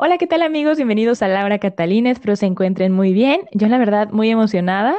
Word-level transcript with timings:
Hola, 0.00 0.16
¿qué 0.16 0.28
tal 0.28 0.42
amigos? 0.42 0.76
Bienvenidos 0.76 1.22
a 1.22 1.28
Laura 1.28 1.58
Catalina, 1.58 2.10
espero 2.12 2.36
se 2.36 2.46
encuentren 2.46 2.92
muy 2.92 3.12
bien. 3.12 3.40
Yo 3.52 3.66
la 3.66 3.78
verdad 3.78 4.08
muy 4.10 4.30
emocionada 4.30 4.94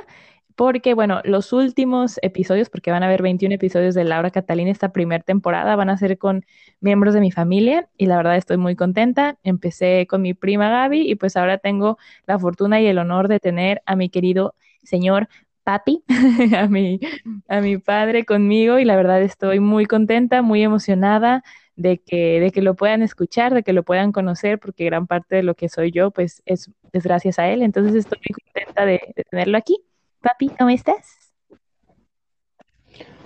porque, 0.55 0.93
bueno, 0.93 1.21
los 1.23 1.53
últimos 1.53 2.19
episodios, 2.21 2.69
porque 2.69 2.91
van 2.91 3.03
a 3.03 3.05
haber 3.05 3.21
21 3.21 3.55
episodios 3.55 3.95
de 3.95 4.03
Laura 4.03 4.29
Catalina 4.29 4.71
esta 4.71 4.91
primera 4.91 5.23
temporada, 5.23 5.77
van 5.77 5.89
a 5.89 5.97
ser 5.97 6.17
con 6.17 6.45
miembros 6.81 7.13
de 7.13 7.21
mi 7.21 7.31
familia 7.31 7.87
y 7.97 8.07
la 8.07 8.17
verdad 8.17 8.35
estoy 8.35 8.57
muy 8.57 8.75
contenta. 8.75 9.37
Empecé 9.43 10.05
con 10.05 10.21
mi 10.21 10.33
prima 10.33 10.69
Gaby 10.69 11.09
y 11.09 11.15
pues 11.15 11.37
ahora 11.37 11.59
tengo 11.59 11.97
la 12.27 12.37
fortuna 12.37 12.81
y 12.81 12.87
el 12.87 12.97
honor 12.97 13.29
de 13.29 13.39
tener 13.39 13.81
a 13.85 13.95
mi 13.95 14.09
querido 14.09 14.53
señor 14.83 15.29
papi, 15.69 16.03
a 16.57 16.67
mi, 16.67 16.99
a 17.47 17.61
mi 17.61 17.77
padre 17.77 18.25
conmigo 18.25 18.79
y 18.79 18.85
la 18.85 18.95
verdad 18.95 19.21
estoy 19.21 19.59
muy 19.59 19.85
contenta, 19.85 20.41
muy 20.41 20.63
emocionada 20.63 21.43
de 21.75 21.99
que, 21.99 22.39
de 22.39 22.49
que 22.49 22.63
lo 22.63 22.75
puedan 22.75 23.03
escuchar, 23.03 23.53
de 23.53 23.61
que 23.61 23.71
lo 23.71 23.83
puedan 23.83 24.11
conocer, 24.11 24.57
porque 24.59 24.85
gran 24.85 25.05
parte 25.05 25.35
de 25.35 25.43
lo 25.43 25.53
que 25.53 25.69
soy 25.69 25.91
yo, 25.91 26.09
pues 26.09 26.41
es, 26.47 26.71
es 26.91 27.03
gracias 27.03 27.37
a 27.37 27.49
él. 27.49 27.61
Entonces 27.61 27.93
estoy 27.93 28.17
muy 28.17 28.41
contenta 28.43 28.83
de, 28.83 29.13
tenerlo 29.29 29.59
aquí. 29.59 29.77
Papi, 30.21 30.49
¿cómo 30.57 30.71
estás? 30.71 31.35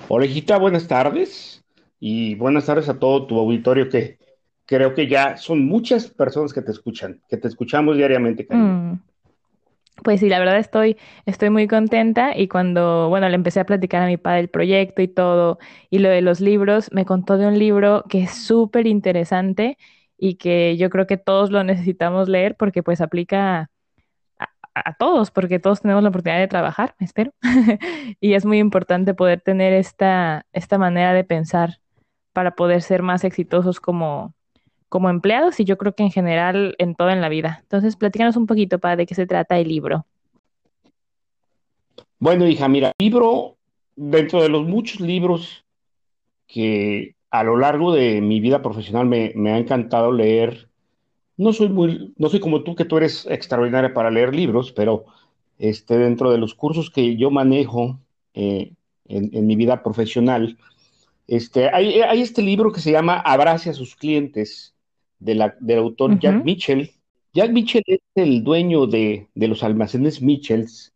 Hola, 0.09 0.25
hijita, 0.25 0.57
buenas 0.57 0.85
tardes. 0.85 1.63
Y 2.01 2.35
buenas 2.35 2.65
tardes 2.65 2.89
a 2.89 2.99
todo 2.99 3.25
tu 3.25 3.39
auditorio, 3.39 3.87
que 3.87 4.17
creo 4.65 4.93
que 4.93 5.07
ya 5.07 5.37
son 5.37 5.65
muchas 5.65 6.09
personas 6.09 6.51
que 6.51 6.61
te 6.61 6.71
escuchan, 6.71 7.21
que 7.29 7.37
te 7.37 7.47
escuchamos 7.47 7.95
diariamente. 7.95 8.45
Mm. 8.49 8.99
Pues 10.03 10.19
sí, 10.21 10.27
la 10.29 10.39
verdad 10.39 10.57
estoy, 10.57 10.97
estoy 11.25 11.49
muy 11.51 11.67
contenta 11.67 12.35
y 12.35 12.47
cuando, 12.47 13.09
bueno, 13.09 13.29
le 13.29 13.35
empecé 13.35 13.59
a 13.59 13.65
platicar 13.65 14.01
a 14.01 14.07
mi 14.07 14.17
padre 14.17 14.39
el 14.41 14.49
proyecto 14.49 15.01
y 15.03 15.07
todo, 15.07 15.59
y 15.89 15.99
lo 15.99 16.09
de 16.09 16.21
los 16.21 16.41
libros, 16.41 16.89
me 16.91 17.05
contó 17.05 17.37
de 17.37 17.45
un 17.47 17.59
libro 17.59 18.03
que 18.09 18.23
es 18.23 18.31
súper 18.33 18.87
interesante 18.87 19.77
y 20.17 20.35
que 20.35 20.77
yo 20.77 20.89
creo 20.89 21.05
que 21.05 21.17
todos 21.17 21.51
lo 21.51 21.63
necesitamos 21.63 22.27
leer 22.27 22.55
porque 22.57 22.81
pues 22.83 23.01
aplica 23.01 23.69
a, 24.39 24.49
a 24.75 24.93
todos, 24.95 25.31
porque 25.31 25.59
todos 25.59 25.81
tenemos 25.81 26.03
la 26.03 26.09
oportunidad 26.09 26.39
de 26.41 26.47
trabajar, 26.47 26.95
espero. 26.99 27.33
y 28.21 28.33
es 28.35 28.45
muy 28.45 28.59
importante 28.59 29.13
poder 29.13 29.41
tener 29.41 29.73
esta, 29.73 30.45
esta 30.53 30.77
manera 30.77 31.13
de 31.13 31.23
pensar 31.23 31.79
para 32.33 32.55
poder 32.55 32.81
ser 32.83 33.03
más 33.03 33.23
exitosos 33.25 33.79
como, 33.81 34.35
como 34.93 35.09
empleados 35.09 35.59
y 35.59 35.65
yo 35.65 35.79
creo 35.79 35.95
que 35.95 36.03
en 36.03 36.11
general 36.11 36.75
en 36.77 36.93
todo 36.93 37.09
en 37.09 37.19
la 37.19 37.27
vida. 37.27 37.61
Entonces, 37.63 37.95
platícanos 37.95 38.35
un 38.35 38.45
poquito 38.45 38.77
para 38.77 38.95
de 38.95 39.07
qué 39.07 39.15
se 39.15 39.25
trata 39.25 39.57
el 39.57 39.67
libro. 39.67 40.05
Bueno, 42.19 42.47
hija, 42.47 42.67
mira, 42.67 42.91
libro, 42.99 43.57
dentro 43.95 44.43
de 44.43 44.49
los 44.49 44.67
muchos 44.67 45.01
libros 45.01 45.65
que 46.45 47.15
a 47.31 47.43
lo 47.43 47.57
largo 47.57 47.91
de 47.91 48.21
mi 48.21 48.39
vida 48.39 48.61
profesional 48.61 49.07
me, 49.07 49.33
ha 49.51 49.57
encantado 49.57 50.11
leer, 50.11 50.69
no 51.37 51.53
soy 51.53 51.69
muy, 51.69 52.13
no 52.15 52.29
soy 52.29 52.39
como 52.39 52.61
tú, 52.61 52.75
que 52.75 52.85
tú 52.85 52.97
eres 52.97 53.25
extraordinaria 53.25 53.95
para 53.95 54.11
leer 54.11 54.35
libros, 54.35 54.71
pero 54.71 55.05
este, 55.57 55.97
dentro 55.97 56.29
de 56.29 56.37
los 56.37 56.53
cursos 56.53 56.91
que 56.91 57.15
yo 57.15 57.31
manejo 57.31 57.99
eh, 58.35 58.73
en, 59.05 59.47
mi 59.47 59.55
vida 59.55 59.81
profesional, 59.81 60.55
este, 61.27 61.69
hay, 61.73 61.99
hay, 62.01 62.21
este 62.21 62.43
libro 62.43 62.71
que 62.71 62.79
se 62.79 62.91
llama 62.91 63.17
Abrace 63.17 63.71
a 63.71 63.73
sus 63.73 63.95
clientes, 63.95 64.72
del 65.23 65.77
autor 65.77 66.19
Jack 66.19 66.43
Mitchell. 66.43 66.91
Jack 67.33 67.51
Mitchell 67.51 67.83
es 67.87 67.99
el 68.15 68.43
dueño 68.43 68.85
de, 68.85 69.27
los 69.35 69.63
almacenes 69.63 70.21
Mitchells, 70.21 70.93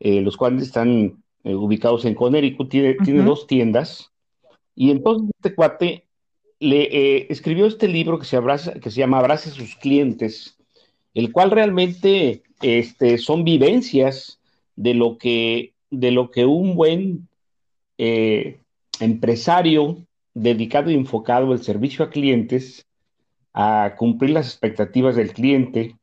eh, 0.00 0.20
los 0.20 0.36
cuales 0.36 0.62
están 0.64 1.22
eh, 1.44 1.54
ubicados 1.54 2.04
en 2.04 2.14
Connecticut, 2.14 2.68
tiene, 2.68 2.94
tiene 3.04 3.22
dos 3.22 3.46
tiendas. 3.46 4.10
Y 4.74 4.90
entonces 4.90 5.30
este 5.36 5.54
cuate 5.54 6.06
le 6.58 6.82
eh, 6.82 7.26
escribió 7.30 7.66
este 7.66 7.88
libro 7.88 8.18
que 8.18 8.24
se, 8.24 8.36
abraza, 8.36 8.72
que 8.74 8.90
se 8.90 8.98
llama 8.98 9.18
Abrace 9.18 9.50
a 9.50 9.52
sus 9.52 9.76
clientes, 9.76 10.56
el 11.14 11.32
cual 11.32 11.50
realmente 11.50 12.42
este, 12.62 13.18
son 13.18 13.44
vivencias 13.44 14.40
de 14.76 14.94
lo 14.94 15.18
que, 15.18 15.74
de 15.90 16.10
lo 16.10 16.30
que 16.30 16.46
un 16.46 16.74
buen 16.74 17.28
empresario 18.98 19.98
dedicado 20.32 20.90
y 20.90 20.94
enfocado 20.94 21.52
al 21.52 21.62
servicio 21.62 22.02
a 22.02 22.08
clientes 22.08 22.86
a 23.52 23.94
cumplir 23.96 24.30
las 24.30 24.46
expectativas 24.46 25.16
del 25.16 25.32
cliente, 25.32 25.96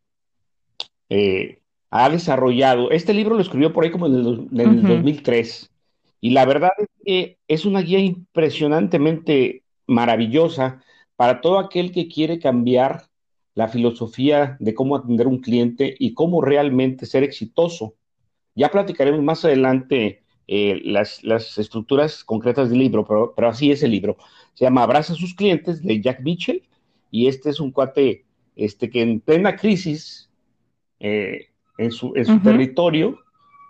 eh, 1.09 1.61
ha 1.89 2.09
desarrollado, 2.09 2.91
este 2.91 3.13
libro 3.13 3.35
lo 3.35 3.41
escribió 3.41 3.71
por 3.71 3.83
ahí 3.83 3.91
como 3.91 4.07
en 4.07 4.15
el, 4.15 4.83
2003, 4.83 5.71
y 6.19 6.31
la 6.31 6.45
verdad 6.45 6.71
es 6.77 6.87
que 7.05 7.37
es 7.47 7.65
una 7.65 7.81
guía 7.81 7.99
impresionantemente 7.99 9.63
maravillosa 9.85 10.83
para 11.15 11.41
todo 11.41 11.59
aquel 11.59 11.91
que 11.91 12.07
quiere 12.07 12.39
cambiar 12.39 13.07
la 13.55 13.69
filosofía 13.69 14.57
de 14.59 14.73
cómo 14.73 14.95
atender 14.95 15.27
un 15.27 15.39
cliente 15.39 15.95
y 15.97 16.13
cómo 16.13 16.41
realmente 16.41 17.05
ser 17.05 17.23
exitoso. 17.23 17.95
Ya 18.53 18.69
platicaremos 18.69 19.23
más 19.23 19.45
adelante 19.45 20.23
eh, 20.47 20.81
las, 20.83 21.23
estructuras 21.57 22.23
concretas 22.23 22.69
del 22.69 22.79
libro, 22.79 23.05
pero, 23.05 23.33
pero, 23.35 23.49
así 23.49 23.71
es 23.71 23.81
el 23.81 23.91
libro. 23.91 24.17
Se 24.53 24.65
llama 24.65 24.83
Abraza 24.83 25.13
a 25.13 25.15
sus 25.15 25.33
clientes 25.33 25.81
de 25.81 26.01
Jack 26.01 26.21
Mitchell 26.21 26.66
y 27.11 27.27
este 27.27 27.49
es 27.49 27.59
un 27.59 27.71
cuate 27.71 28.25
este, 28.55 28.89
que 28.89 29.01
en 29.01 29.19
plena 29.19 29.55
crisis 29.55 30.29
eh, 30.99 31.47
en 31.77 31.91
su, 31.91 32.13
territorio 32.43 33.19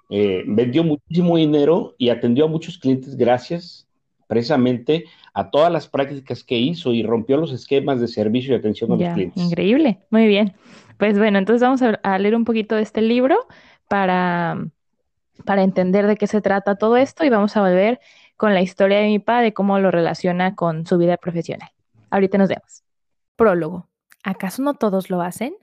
eh, 0.09 0.43
vendió 0.47 0.83
muchísimo 0.83 1.37
dinero 1.37 1.95
y 1.97 2.09
atendió 2.09 2.45
a 2.45 2.47
muchos 2.47 2.77
clientes 2.77 3.15
gracias 3.17 3.87
precisamente 4.27 5.05
a 5.33 5.49
todas 5.49 5.71
las 5.71 5.87
prácticas 5.87 6.43
que 6.43 6.57
hizo 6.57 6.93
y 6.93 7.03
rompió 7.03 7.37
los 7.37 7.51
esquemas 7.51 7.99
de 7.99 8.07
servicio 8.07 8.53
y 8.53 8.57
atención 8.57 8.91
a 8.91 8.95
los 8.95 9.13
clientes. 9.13 9.41
Increíble, 9.41 9.99
muy 10.09 10.27
bien. 10.27 10.53
Pues 10.97 11.17
bueno, 11.17 11.37
entonces 11.37 11.61
vamos 11.61 11.81
a, 11.81 12.19
leer 12.19 12.35
un 12.35 12.43
poquito 12.43 12.75
de 12.75 12.81
este 12.81 13.01
libro 13.01 13.37
para, 13.87 14.65
para 15.45 15.63
entender 15.63 16.07
de 16.07 16.17
qué 16.17 16.27
se 16.27 16.41
trata 16.41 16.75
todo 16.75 16.97
esto 16.97 17.23
y 17.23 17.29
vamos 17.29 17.55
a 17.55 17.61
volver 17.61 17.99
con 18.35 18.53
la 18.53 18.61
historia 18.61 18.99
de 18.99 19.07
mi 19.07 19.19
padre, 19.19 19.53
cómo 19.53 19.79
lo 19.79 19.91
relaciona 19.91 20.55
con 20.55 20.85
su 20.85 20.97
vida 20.97 21.17
profesional. 21.17 21.69
Ahorita 22.09 22.37
nos 22.37 22.49
vemos. 22.49 22.86
Prólogo. 23.37 23.87
¿Acaso 24.23 24.63
no 24.63 24.73
todos 24.73 25.09
lo 25.11 25.21
hacen? 25.21 25.55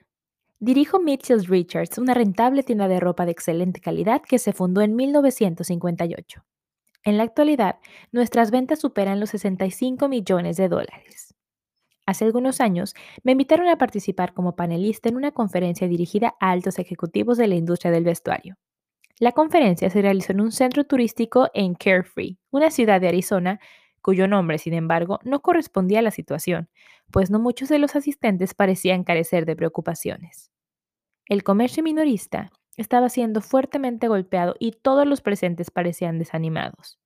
Dirijo 0.61 1.01
Mitchell 1.01 1.45
Richards, 1.45 1.99
una 1.99 2.15
rentable 2.15 2.63
tienda 2.63 2.87
de 2.87 3.01
ropa 3.01 3.27
de 3.27 3.33
excelente 3.33 3.81
calidad 3.81 4.23
que 4.23 4.39
se 4.39 4.53
fundó 4.53 4.81
en 4.81 4.95
1958. 4.95 6.45
En 7.05 7.19
la 7.19 7.25
actualidad, 7.25 7.81
nuestras 8.13 8.53
ventas 8.53 8.79
superan 8.79 9.19
los 9.19 9.31
65 9.31 10.09
millones 10.09 10.57
de 10.57 10.69
dólares. 10.69 11.35
Hace 12.07 12.25
algunos 12.25 12.61
años, 12.61 12.95
me 13.25 13.33
invitaron 13.33 13.67
a 13.69 13.77
participar 13.77 14.35
como 14.35 14.55
panelista 14.55 15.09
en 15.09 15.17
una 15.17 15.33
conferencia 15.33 15.89
dirigida 15.89 16.37
a 16.39 16.53
altos 16.53 16.79
ejecutivos 16.79 17.37
de 17.39 17.49
la 17.49 17.57
industria 17.57 17.91
del 17.91 18.05
vestuario. 18.05 18.57
La 19.19 19.33
conferencia 19.33 19.91
se 19.91 20.01
realizó 20.01 20.33
en 20.33 20.41
un 20.41 20.53
centro 20.53 20.85
turístico 20.85 21.51
en 21.55 21.75
Carefree, 21.75 22.39
una 22.51 22.71
ciudad 22.71 23.01
de 23.01 23.09
Arizona, 23.09 23.59
cuyo 24.05 24.29
nombre, 24.29 24.59
sin 24.59 24.75
embargo, 24.75 25.19
no 25.25 25.41
correspondía 25.41 26.01
a 26.01 26.03
la 26.03 26.11
situación, 26.11 26.69
pues 27.11 27.31
no 27.31 27.39
muchos 27.39 27.71
de 27.71 27.79
los 27.79 27.97
asistentes 27.97 28.53
parecían 28.53 29.03
carecer 29.03 29.47
de 29.47 29.57
preocupaciones. 29.57 30.53
El 31.27 31.43
comercio 31.43 31.83
minorista 31.83 32.53
estaba 32.77 33.09
siendo 33.09 33.41
fuertemente 33.41 34.07
golpeado 34.07 34.57
y 34.59 34.73
todos 34.73 35.07
los 35.07 35.23
presentes 35.23 35.71
parecían 35.71 36.19
desanimados. 36.19 36.99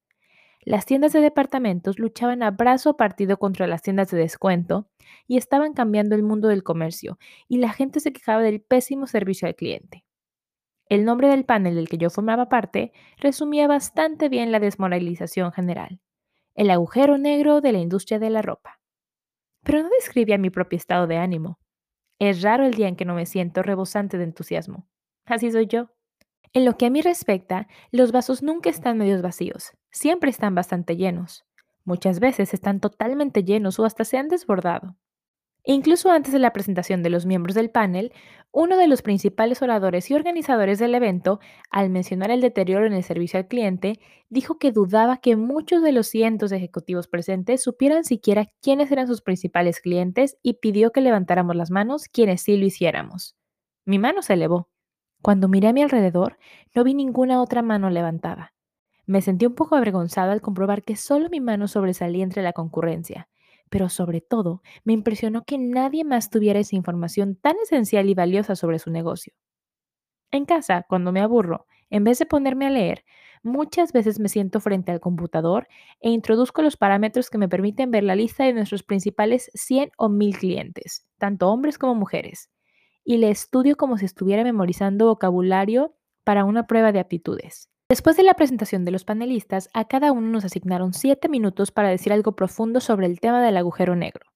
Las 0.64 0.86
tiendas 0.86 1.12
de 1.12 1.20
departamentos 1.20 2.00
luchaban 2.00 2.42
a 2.42 2.50
brazo 2.50 2.96
partido 2.96 3.38
contra 3.38 3.68
las 3.68 3.82
tiendas 3.82 4.10
de 4.10 4.18
descuento 4.18 4.90
y 5.28 5.36
estaban 5.36 5.74
cambiando 5.74 6.16
el 6.16 6.24
mundo 6.24 6.48
del 6.48 6.64
comercio, 6.64 7.16
y 7.46 7.58
la 7.58 7.72
gente 7.72 8.00
se 8.00 8.12
quejaba 8.12 8.42
del 8.42 8.60
pésimo 8.60 9.06
servicio 9.06 9.46
al 9.46 9.54
cliente. 9.54 10.04
El 10.88 11.04
nombre 11.04 11.28
del 11.28 11.44
panel 11.44 11.76
del 11.76 11.88
que 11.88 11.98
yo 11.98 12.10
formaba 12.10 12.48
parte 12.48 12.92
resumía 13.18 13.68
bastante 13.68 14.28
bien 14.28 14.50
la 14.50 14.58
desmoralización 14.58 15.52
general 15.52 16.00
el 16.58 16.70
agujero 16.70 17.18
negro 17.18 17.60
de 17.60 17.70
la 17.70 17.78
industria 17.78 18.18
de 18.18 18.30
la 18.30 18.42
ropa. 18.42 18.80
Pero 19.62 19.80
no 19.80 19.88
describía 19.90 20.38
mi 20.38 20.50
propio 20.50 20.76
estado 20.76 21.06
de 21.06 21.16
ánimo. 21.16 21.60
Es 22.18 22.42
raro 22.42 22.66
el 22.66 22.74
día 22.74 22.88
en 22.88 22.96
que 22.96 23.04
no 23.04 23.14
me 23.14 23.26
siento 23.26 23.62
rebosante 23.62 24.18
de 24.18 24.24
entusiasmo. 24.24 24.88
Así 25.24 25.52
soy 25.52 25.68
yo. 25.68 25.92
En 26.52 26.64
lo 26.64 26.76
que 26.76 26.86
a 26.86 26.90
mí 26.90 27.00
respecta, 27.00 27.68
los 27.92 28.10
vasos 28.10 28.42
nunca 28.42 28.70
están 28.70 28.98
medios 28.98 29.22
vacíos, 29.22 29.70
siempre 29.92 30.30
están 30.30 30.56
bastante 30.56 30.96
llenos. 30.96 31.46
Muchas 31.84 32.18
veces 32.18 32.52
están 32.52 32.80
totalmente 32.80 33.44
llenos 33.44 33.78
o 33.78 33.84
hasta 33.84 34.04
se 34.04 34.18
han 34.18 34.26
desbordado. 34.26 34.96
Incluso 35.70 36.10
antes 36.10 36.32
de 36.32 36.38
la 36.38 36.54
presentación 36.54 37.02
de 37.02 37.10
los 37.10 37.26
miembros 37.26 37.54
del 37.54 37.68
panel, 37.68 38.10
uno 38.52 38.78
de 38.78 38.88
los 38.88 39.02
principales 39.02 39.60
oradores 39.60 40.10
y 40.10 40.14
organizadores 40.14 40.78
del 40.78 40.94
evento, 40.94 41.40
al 41.70 41.90
mencionar 41.90 42.30
el 42.30 42.40
deterioro 42.40 42.86
en 42.86 42.94
el 42.94 43.04
servicio 43.04 43.38
al 43.38 43.48
cliente, 43.48 44.00
dijo 44.30 44.58
que 44.58 44.72
dudaba 44.72 45.18
que 45.18 45.36
muchos 45.36 45.82
de 45.82 45.92
los 45.92 46.06
cientos 46.06 46.48
de 46.48 46.56
ejecutivos 46.56 47.06
presentes 47.06 47.62
supieran 47.62 48.04
siquiera 48.04 48.46
quiénes 48.62 48.90
eran 48.90 49.06
sus 49.06 49.20
principales 49.20 49.82
clientes 49.82 50.38
y 50.42 50.54
pidió 50.54 50.90
que 50.90 51.02
levantáramos 51.02 51.54
las 51.54 51.70
manos 51.70 52.08
quienes 52.08 52.40
sí 52.40 52.56
lo 52.56 52.64
hiciéramos. 52.64 53.36
Mi 53.84 53.98
mano 53.98 54.22
se 54.22 54.32
elevó. 54.32 54.70
Cuando 55.20 55.48
miré 55.48 55.68
a 55.68 55.74
mi 55.74 55.82
alrededor, 55.82 56.38
no 56.74 56.82
vi 56.82 56.94
ninguna 56.94 57.42
otra 57.42 57.60
mano 57.60 57.90
levantada. 57.90 58.54
Me 59.04 59.20
sentí 59.20 59.44
un 59.44 59.54
poco 59.54 59.76
avergonzado 59.76 60.32
al 60.32 60.40
comprobar 60.40 60.82
que 60.82 60.96
solo 60.96 61.28
mi 61.28 61.40
mano 61.40 61.68
sobresalía 61.68 62.24
entre 62.24 62.42
la 62.42 62.54
concurrencia 62.54 63.28
pero 63.70 63.88
sobre 63.88 64.20
todo 64.20 64.62
me 64.84 64.92
impresionó 64.92 65.44
que 65.44 65.58
nadie 65.58 66.04
más 66.04 66.30
tuviera 66.30 66.60
esa 66.60 66.76
información 66.76 67.36
tan 67.36 67.56
esencial 67.62 68.08
y 68.08 68.14
valiosa 68.14 68.56
sobre 68.56 68.78
su 68.78 68.90
negocio. 68.90 69.32
En 70.30 70.44
casa, 70.44 70.84
cuando 70.88 71.12
me 71.12 71.20
aburro, 71.20 71.66
en 71.90 72.04
vez 72.04 72.18
de 72.18 72.26
ponerme 72.26 72.66
a 72.66 72.70
leer, 72.70 73.04
muchas 73.42 73.92
veces 73.92 74.18
me 74.20 74.28
siento 74.28 74.60
frente 74.60 74.92
al 74.92 75.00
computador 75.00 75.68
e 76.00 76.10
introduzco 76.10 76.62
los 76.62 76.76
parámetros 76.76 77.30
que 77.30 77.38
me 77.38 77.48
permiten 77.48 77.90
ver 77.90 78.04
la 78.04 78.16
lista 78.16 78.44
de 78.44 78.52
nuestros 78.52 78.82
principales 78.82 79.50
100 79.54 79.90
o 79.96 80.08
1000 80.08 80.36
clientes, 80.38 81.06
tanto 81.18 81.48
hombres 81.48 81.78
como 81.78 81.94
mujeres, 81.94 82.50
y 83.04 83.18
le 83.18 83.30
estudio 83.30 83.76
como 83.76 83.96
si 83.98 84.04
estuviera 84.04 84.44
memorizando 84.44 85.06
vocabulario 85.06 85.94
para 86.24 86.44
una 86.44 86.66
prueba 86.66 86.92
de 86.92 87.00
aptitudes. 87.00 87.70
Después 87.88 88.18
de 88.18 88.22
la 88.22 88.34
presentación 88.34 88.84
de 88.84 88.90
los 88.90 89.04
panelistas, 89.04 89.70
a 89.72 89.86
cada 89.86 90.12
uno 90.12 90.28
nos 90.28 90.44
asignaron 90.44 90.92
siete 90.92 91.30
minutos 91.30 91.72
para 91.72 91.88
decir 91.88 92.12
algo 92.12 92.32
profundo 92.32 92.80
sobre 92.80 93.06
el 93.06 93.18
tema 93.18 93.42
del 93.42 93.56
agujero 93.56 93.96
negro. 93.96 94.26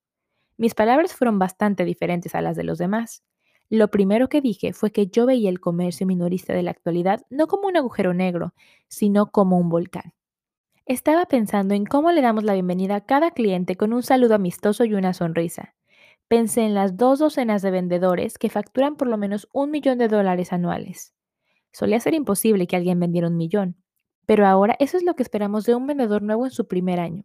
Mis 0.56 0.74
palabras 0.74 1.14
fueron 1.14 1.38
bastante 1.38 1.84
diferentes 1.84 2.34
a 2.34 2.40
las 2.40 2.56
de 2.56 2.64
los 2.64 2.78
demás. 2.78 3.22
Lo 3.68 3.88
primero 3.88 4.30
que 4.30 4.40
dije 4.40 4.72
fue 4.72 4.90
que 4.90 5.08
yo 5.08 5.26
veía 5.26 5.50
el 5.50 5.60
comercio 5.60 6.06
minorista 6.06 6.54
de 6.54 6.62
la 6.62 6.70
actualidad 6.70 7.26
no 7.28 7.46
como 7.46 7.68
un 7.68 7.76
agujero 7.76 8.14
negro, 8.14 8.54
sino 8.88 9.30
como 9.30 9.58
un 9.58 9.68
volcán. 9.68 10.14
Estaba 10.86 11.26
pensando 11.26 11.74
en 11.74 11.84
cómo 11.84 12.10
le 12.10 12.22
damos 12.22 12.44
la 12.44 12.54
bienvenida 12.54 12.96
a 12.96 13.04
cada 13.04 13.32
cliente 13.32 13.76
con 13.76 13.92
un 13.92 14.02
saludo 14.02 14.34
amistoso 14.34 14.86
y 14.86 14.94
una 14.94 15.12
sonrisa. 15.12 15.74
Pensé 16.26 16.62
en 16.62 16.72
las 16.72 16.96
dos 16.96 17.18
docenas 17.18 17.60
de 17.60 17.70
vendedores 17.70 18.38
que 18.38 18.48
facturan 18.48 18.96
por 18.96 19.08
lo 19.08 19.18
menos 19.18 19.46
un 19.52 19.70
millón 19.70 19.98
de 19.98 20.08
dólares 20.08 20.54
anuales. 20.54 21.12
Solía 21.72 22.00
ser 22.00 22.14
imposible 22.14 22.66
que 22.66 22.76
alguien 22.76 23.00
vendiera 23.00 23.28
un 23.28 23.36
millón, 23.36 23.76
pero 24.26 24.46
ahora 24.46 24.76
eso 24.78 24.96
es 24.96 25.04
lo 25.04 25.14
que 25.14 25.22
esperamos 25.22 25.64
de 25.64 25.74
un 25.74 25.86
vendedor 25.86 26.22
nuevo 26.22 26.44
en 26.44 26.52
su 26.52 26.68
primer 26.68 27.00
año. 27.00 27.24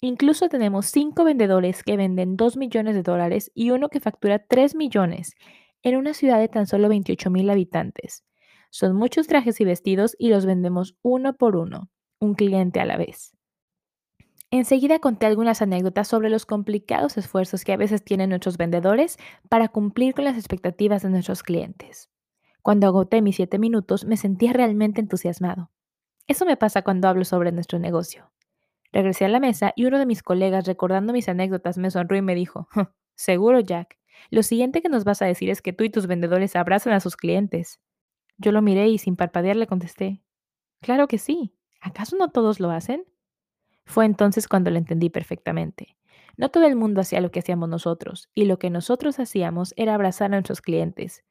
Incluso 0.00 0.48
tenemos 0.48 0.86
cinco 0.86 1.24
vendedores 1.24 1.82
que 1.82 1.96
venden 1.96 2.36
2 2.36 2.56
millones 2.56 2.94
de 2.94 3.02
dólares 3.02 3.50
y 3.54 3.70
uno 3.70 3.88
que 3.88 3.98
factura 3.98 4.38
3 4.38 4.76
millones 4.76 5.34
en 5.82 5.96
una 5.96 6.14
ciudad 6.14 6.38
de 6.38 6.48
tan 6.48 6.66
solo 6.66 6.88
28 6.88 7.30
mil 7.30 7.50
habitantes. 7.50 8.24
Son 8.70 8.94
muchos 8.94 9.26
trajes 9.26 9.60
y 9.60 9.64
vestidos 9.64 10.14
y 10.18 10.28
los 10.28 10.46
vendemos 10.46 10.96
uno 11.02 11.34
por 11.34 11.56
uno, 11.56 11.90
un 12.20 12.34
cliente 12.34 12.78
a 12.80 12.84
la 12.84 12.96
vez. 12.96 13.32
Enseguida 14.50 14.98
conté 14.98 15.26
algunas 15.26 15.62
anécdotas 15.62 16.08
sobre 16.08 16.30
los 16.30 16.46
complicados 16.46 17.16
esfuerzos 17.18 17.64
que 17.64 17.72
a 17.72 17.76
veces 17.76 18.04
tienen 18.04 18.30
nuestros 18.30 18.56
vendedores 18.56 19.18
para 19.48 19.68
cumplir 19.68 20.14
con 20.14 20.24
las 20.24 20.36
expectativas 20.36 21.02
de 21.02 21.10
nuestros 21.10 21.42
clientes. 21.42 22.08
Cuando 22.68 22.86
agoté 22.86 23.22
mis 23.22 23.36
siete 23.36 23.58
minutos, 23.58 24.04
me 24.04 24.18
sentía 24.18 24.52
realmente 24.52 25.00
entusiasmado. 25.00 25.70
Eso 26.26 26.44
me 26.44 26.58
pasa 26.58 26.82
cuando 26.82 27.08
hablo 27.08 27.24
sobre 27.24 27.50
nuestro 27.50 27.78
negocio. 27.78 28.30
Regresé 28.92 29.24
a 29.24 29.30
la 29.30 29.40
mesa 29.40 29.72
y 29.74 29.86
uno 29.86 29.98
de 29.98 30.04
mis 30.04 30.22
colegas, 30.22 30.66
recordando 30.66 31.14
mis 31.14 31.30
anécdotas, 31.30 31.78
me 31.78 31.90
sonrió 31.90 32.18
y 32.18 32.22
me 32.22 32.34
dijo, 32.34 32.68
Seguro, 33.14 33.60
Jack. 33.60 33.96
Lo 34.28 34.42
siguiente 34.42 34.82
que 34.82 34.90
nos 34.90 35.04
vas 35.04 35.22
a 35.22 35.24
decir 35.24 35.48
es 35.48 35.62
que 35.62 35.72
tú 35.72 35.82
y 35.82 35.88
tus 35.88 36.06
vendedores 36.06 36.56
abrazan 36.56 36.92
a 36.92 37.00
sus 37.00 37.16
clientes. 37.16 37.80
Yo 38.36 38.52
lo 38.52 38.60
miré 38.60 38.86
y 38.88 38.98
sin 38.98 39.16
parpadear 39.16 39.56
le 39.56 39.66
contesté, 39.66 40.20
Claro 40.82 41.08
que 41.08 41.16
sí. 41.16 41.54
¿Acaso 41.80 42.16
no 42.18 42.28
todos 42.28 42.60
lo 42.60 42.70
hacen? 42.70 43.02
Fue 43.86 44.04
entonces 44.04 44.46
cuando 44.46 44.70
lo 44.70 44.76
entendí 44.76 45.08
perfectamente. 45.08 45.96
No 46.36 46.50
todo 46.50 46.66
el 46.66 46.76
mundo 46.76 47.00
hacía 47.00 47.22
lo 47.22 47.30
que 47.30 47.38
hacíamos 47.38 47.70
nosotros, 47.70 48.28
y 48.34 48.44
lo 48.44 48.58
que 48.58 48.68
nosotros 48.68 49.18
hacíamos 49.20 49.72
era 49.78 49.94
abrazar 49.94 50.26
a 50.26 50.36
nuestros 50.36 50.60
clientes, 50.60 51.24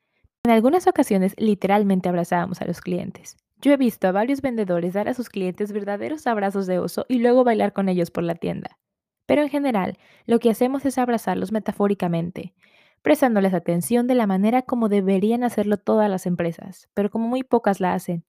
en 0.48 0.54
algunas 0.54 0.88
ocasiones 0.88 1.34
literalmente 1.38 2.08
abrazábamos 2.08 2.62
a 2.62 2.66
los 2.66 2.80
clientes. 2.80 3.36
Yo 3.60 3.74
he 3.74 3.78
visto 3.78 4.08
a 4.08 4.14
varios 4.14 4.42
vendedores 4.42 4.94
dar 4.94 5.10
a 5.10 5.14
sus 5.14 5.28
clientes 5.28 5.74
verdaderos 5.74 6.26
abrazos 6.26 6.68
de 6.68 6.80
oso 6.80 7.06
y 7.10 7.20
luego 7.20 7.44
bailar 7.44 7.74
con 7.74 7.90
ellos 7.90 8.12
por 8.12 8.24
la 8.24 8.36
tienda. 8.36 8.80
Pero 9.26 9.42
en 9.42 9.50
general, 9.50 9.98
lo 10.26 10.40
que 10.40 10.50
hacemos 10.50 10.86
es 10.86 10.98
abrazarlos 10.98 11.52
metafóricamente, 11.52 12.54
prestándoles 13.02 13.54
atención 13.54 14.08
de 14.08 14.16
la 14.16 14.26
manera 14.26 14.62
como 14.62 14.88
deberían 14.88 15.44
hacerlo 15.44 15.76
todas 15.76 16.10
las 16.10 16.26
empresas, 16.26 16.88
pero 16.94 17.10
como 17.10 17.28
muy 17.28 17.44
pocas 17.44 17.82
la 17.82 17.94
hacen. 17.94 18.24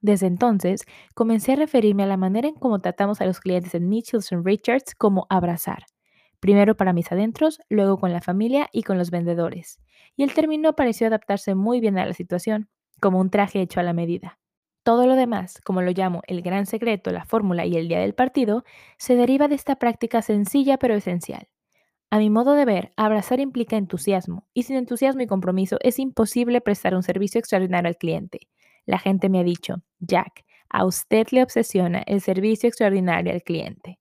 Desde 0.00 0.28
entonces, 0.28 0.84
comencé 1.16 1.54
a 1.54 1.56
referirme 1.56 2.04
a 2.04 2.06
la 2.06 2.16
manera 2.16 2.46
en 2.46 2.54
cómo 2.54 2.78
tratamos 2.78 3.20
a 3.20 3.26
los 3.26 3.40
clientes 3.40 3.74
en 3.74 3.88
Mitchells 3.88 4.30
Richards 4.30 4.94
como 4.94 5.26
abrazar 5.28 5.86
primero 6.40 6.76
para 6.76 6.92
mis 6.92 7.10
adentros, 7.12 7.60
luego 7.68 7.98
con 7.98 8.12
la 8.12 8.20
familia 8.20 8.68
y 8.72 8.82
con 8.82 8.98
los 8.98 9.10
vendedores. 9.10 9.80
Y 10.16 10.22
el 10.22 10.34
término 10.34 10.74
pareció 10.74 11.06
adaptarse 11.06 11.54
muy 11.54 11.80
bien 11.80 11.98
a 11.98 12.06
la 12.06 12.14
situación, 12.14 12.68
como 13.00 13.20
un 13.20 13.30
traje 13.30 13.60
hecho 13.60 13.80
a 13.80 13.82
la 13.82 13.92
medida. 13.92 14.38
Todo 14.82 15.06
lo 15.06 15.16
demás, 15.16 15.60
como 15.64 15.82
lo 15.82 15.90
llamo 15.90 16.22
el 16.26 16.40
gran 16.42 16.66
secreto, 16.66 17.10
la 17.10 17.24
fórmula 17.24 17.66
y 17.66 17.76
el 17.76 17.88
día 17.88 18.00
del 18.00 18.14
partido, 18.14 18.64
se 18.96 19.16
deriva 19.16 19.48
de 19.48 19.54
esta 19.54 19.76
práctica 19.76 20.22
sencilla 20.22 20.78
pero 20.78 20.94
esencial. 20.94 21.48
A 22.10 22.18
mi 22.18 22.30
modo 22.30 22.54
de 22.54 22.64
ver, 22.64 22.92
abrazar 22.96 23.38
implica 23.38 23.76
entusiasmo, 23.76 24.48
y 24.54 24.62
sin 24.62 24.76
entusiasmo 24.76 25.20
y 25.20 25.26
compromiso 25.26 25.76
es 25.82 25.98
imposible 25.98 26.62
prestar 26.62 26.94
un 26.94 27.02
servicio 27.02 27.38
extraordinario 27.38 27.88
al 27.88 27.98
cliente. 27.98 28.48
La 28.86 28.98
gente 28.98 29.28
me 29.28 29.40
ha 29.40 29.44
dicho, 29.44 29.82
Jack, 29.98 30.44
a 30.70 30.86
usted 30.86 31.26
le 31.32 31.42
obsesiona 31.42 31.98
el 32.06 32.22
servicio 32.22 32.68
extraordinario 32.68 33.32
al 33.32 33.42
cliente. 33.42 33.97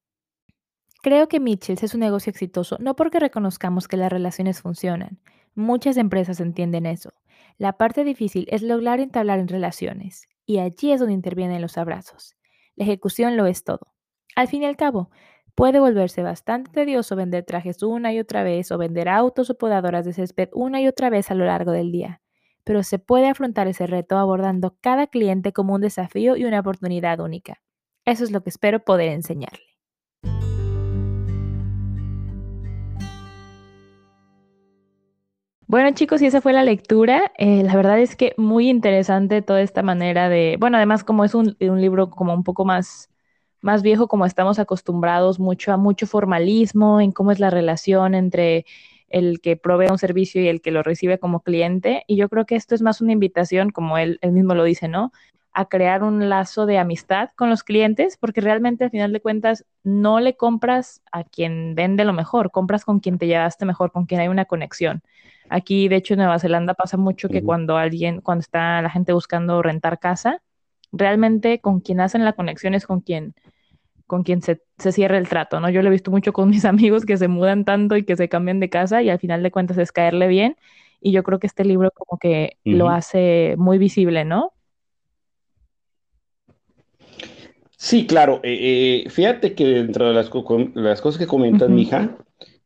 Creo 1.02 1.28
que 1.28 1.40
Mitchells 1.40 1.84
es 1.84 1.94
un 1.94 2.00
negocio 2.00 2.32
exitoso 2.32 2.78
no 2.80 2.96
porque 2.96 3.20
reconozcamos 3.20 3.88
que 3.88 3.98
las 3.98 4.12
relaciones 4.12 4.62
funcionan. 4.62 5.20
Muchas 5.54 5.98
empresas 5.98 6.40
entienden 6.40 6.86
eso. 6.86 7.14
La 7.58 7.74
parte 7.74 8.04
difícil 8.04 8.48
es 8.50 8.62
lograr 8.62 9.00
entablar 9.00 9.40
en 9.40 9.48
relaciones, 9.48 10.28
y 10.46 10.60
allí 10.60 10.92
es 10.92 11.00
donde 11.00 11.14
intervienen 11.14 11.62
los 11.62 11.78
abrazos. 11.78 12.36
La 12.76 12.86
ejecución 12.86 13.38
lo 13.38 13.46
es 13.48 13.64
todo. 13.64 13.94
Al 14.36 14.48
fin 14.48 14.64
y 14.64 14.66
al 14.66 14.78
cabo, 14.78 15.10
puede 15.56 15.80
volverse 15.80 16.22
bastante 16.22 16.72
tedioso 16.72 17.16
vender 17.16 17.44
trajes 17.44 17.82
una 17.82 18.14
y 18.14 18.20
otra 18.20 18.44
vez 18.44 18.72
o 18.72 18.78
vender 18.78 19.10
autos 19.10 19.50
o 19.50 19.58
podadoras 19.58 20.06
de 20.06 20.14
césped 20.14 20.50
una 20.54 20.82
y 20.82 20.88
otra 20.88 21.10
vez 21.10 21.32
a 21.32 21.36
lo 21.36 21.46
largo 21.46 21.72
del 21.72 21.92
día, 21.92 22.22
pero 22.64 22.84
se 22.84 23.00
puede 23.00 23.28
afrontar 23.28 23.68
ese 23.68 23.88
reto 23.88 24.18
abordando 24.18 24.78
cada 24.82 25.08
cliente 25.08 25.54
como 25.54 25.74
un 25.74 25.82
desafío 25.82 26.38
y 26.38 26.46
una 26.46 26.60
oportunidad 26.60 27.20
única. 27.20 27.62
Eso 28.06 28.24
es 28.24 28.32
lo 28.32 28.44
que 28.44 28.52
espero 28.52 28.86
poder 28.86 29.10
enseñarle. 29.10 29.67
Bueno 35.68 35.92
chicos, 35.94 36.22
y 36.22 36.26
esa 36.26 36.40
fue 36.40 36.54
la 36.54 36.64
lectura. 36.64 37.32
Eh, 37.38 37.62
la 37.64 37.76
verdad 37.76 38.00
es 38.00 38.16
que 38.16 38.34
muy 38.38 38.70
interesante 38.70 39.42
toda 39.42 39.62
esta 39.62 39.84
manera 39.84 40.30
de, 40.30 40.56
bueno, 40.60 40.78
además 40.78 41.04
como 41.04 41.26
es 41.26 41.36
un, 41.36 41.58
un, 41.60 41.82
libro 41.82 42.10
como 42.10 42.34
un 42.34 42.44
poco 42.46 42.64
más, 42.64 43.10
más 43.62 43.82
viejo, 43.82 44.08
como 44.08 44.26
estamos 44.26 44.60
acostumbrados 44.60 45.40
mucho 45.40 45.74
a 45.74 45.78
mucho 45.78 46.08
formalismo 46.08 47.02
en 47.02 47.12
cómo 47.12 47.32
es 47.32 47.40
la 47.40 47.50
relación 47.50 48.16
entre 48.16 48.66
el 49.10 49.42
que 49.42 49.58
provee 49.58 49.90
un 49.92 49.98
servicio 49.98 50.42
y 50.42 50.48
el 50.48 50.62
que 50.62 50.72
lo 50.72 50.84
recibe 50.84 51.20
como 51.20 51.42
cliente. 51.42 52.04
Y 52.08 52.16
yo 52.16 52.30
creo 52.30 52.46
que 52.46 52.56
esto 52.56 52.74
es 52.74 52.82
más 52.82 53.02
una 53.02 53.12
invitación, 53.12 53.72
como 53.72 53.98
él, 53.98 54.20
él 54.22 54.32
mismo 54.32 54.56
lo 54.56 54.64
dice, 54.64 54.88
¿no? 54.88 55.12
a 55.54 55.66
crear 55.66 56.04
un 56.04 56.30
lazo 56.30 56.68
de 56.68 56.78
amistad 56.78 57.32
con 57.36 57.50
los 57.50 57.64
clientes, 57.64 58.16
porque 58.18 58.42
realmente 58.42 58.84
al 58.84 58.92
final 58.92 59.12
de 59.12 59.22
cuentas 59.22 59.66
no 59.84 60.20
le 60.20 60.38
compras 60.38 61.02
a 61.12 61.24
quien 61.24 61.74
vende 61.74 62.06
lo 62.06 62.14
mejor, 62.14 62.52
compras 62.52 62.86
con 62.86 63.00
quien 63.00 63.18
te 63.18 63.26
llevaste 63.26 63.66
mejor, 63.66 63.92
con 63.92 64.06
quien 64.06 64.22
hay 64.22 64.28
una 64.28 64.46
conexión. 64.46 65.02
Aquí, 65.50 65.88
de 65.88 65.98
hecho, 65.98 66.14
en 66.14 66.20
Nueva 66.20 66.40
Zelanda 66.40 66.74
pasa 66.74 66.98
mucho 66.98 67.30
que 67.30 67.44
cuando 67.44 67.78
alguien, 67.78 68.22
cuando 68.22 68.42
está 68.42 68.82
la 68.82 68.90
gente 68.90 69.14
buscando 69.14 69.62
rentar 69.62 70.00
casa, 70.00 70.42
realmente 70.92 71.60
con 71.60 71.80
quien 71.80 72.00
hacen 72.00 72.26
la 72.26 72.34
conexión 72.34 72.74
es 72.74 72.86
con 72.86 73.02
quien, 73.02 73.34
con 74.06 74.24
quien 74.24 74.42
se, 74.42 74.62
se 74.78 74.92
cierra 74.92 75.18
el 75.18 75.28
trato, 75.28 75.60
¿no? 75.60 75.70
Yo 75.70 75.82
lo 75.82 75.88
he 75.90 75.92
visto 75.92 76.12
mucho 76.12 76.34
con 76.34 76.50
mis 76.50 76.66
amigos 76.66 77.06
que 77.06 77.18
se 77.18 77.28
mudan 77.28 77.66
tanto 77.66 77.96
y 77.96 78.04
que 78.04 78.16
se 78.16 78.30
cambian 78.30 78.60
de 78.60 78.70
casa 78.70 79.02
y 79.02 79.10
al 79.10 79.20
final 79.20 79.44
de 79.44 79.52
cuentas 79.52 79.78
es 79.78 79.92
caerle 79.92 80.28
bien. 80.28 80.58
Y 81.00 81.12
yo 81.12 81.24
creo 81.24 81.40
que 81.40 81.48
este 81.48 81.64
libro 81.64 81.92
como 81.92 82.18
que 82.18 82.58
lo 82.64 82.90
hace 82.90 83.54
muy 83.58 83.78
visible, 83.78 84.26
¿no? 84.26 84.54
Sí, 87.78 88.08
claro. 88.08 88.42
Eh, 88.44 89.04
eh, 89.06 89.10
fíjate 89.10 89.54
que 89.54 89.64
dentro 89.66 90.08
de 90.08 90.14
las, 90.16 90.32
las 90.74 91.02
cosas 91.02 91.20
que 91.20 91.28
comentas, 91.28 91.70
mi 91.70 91.84
hija, 91.84 92.18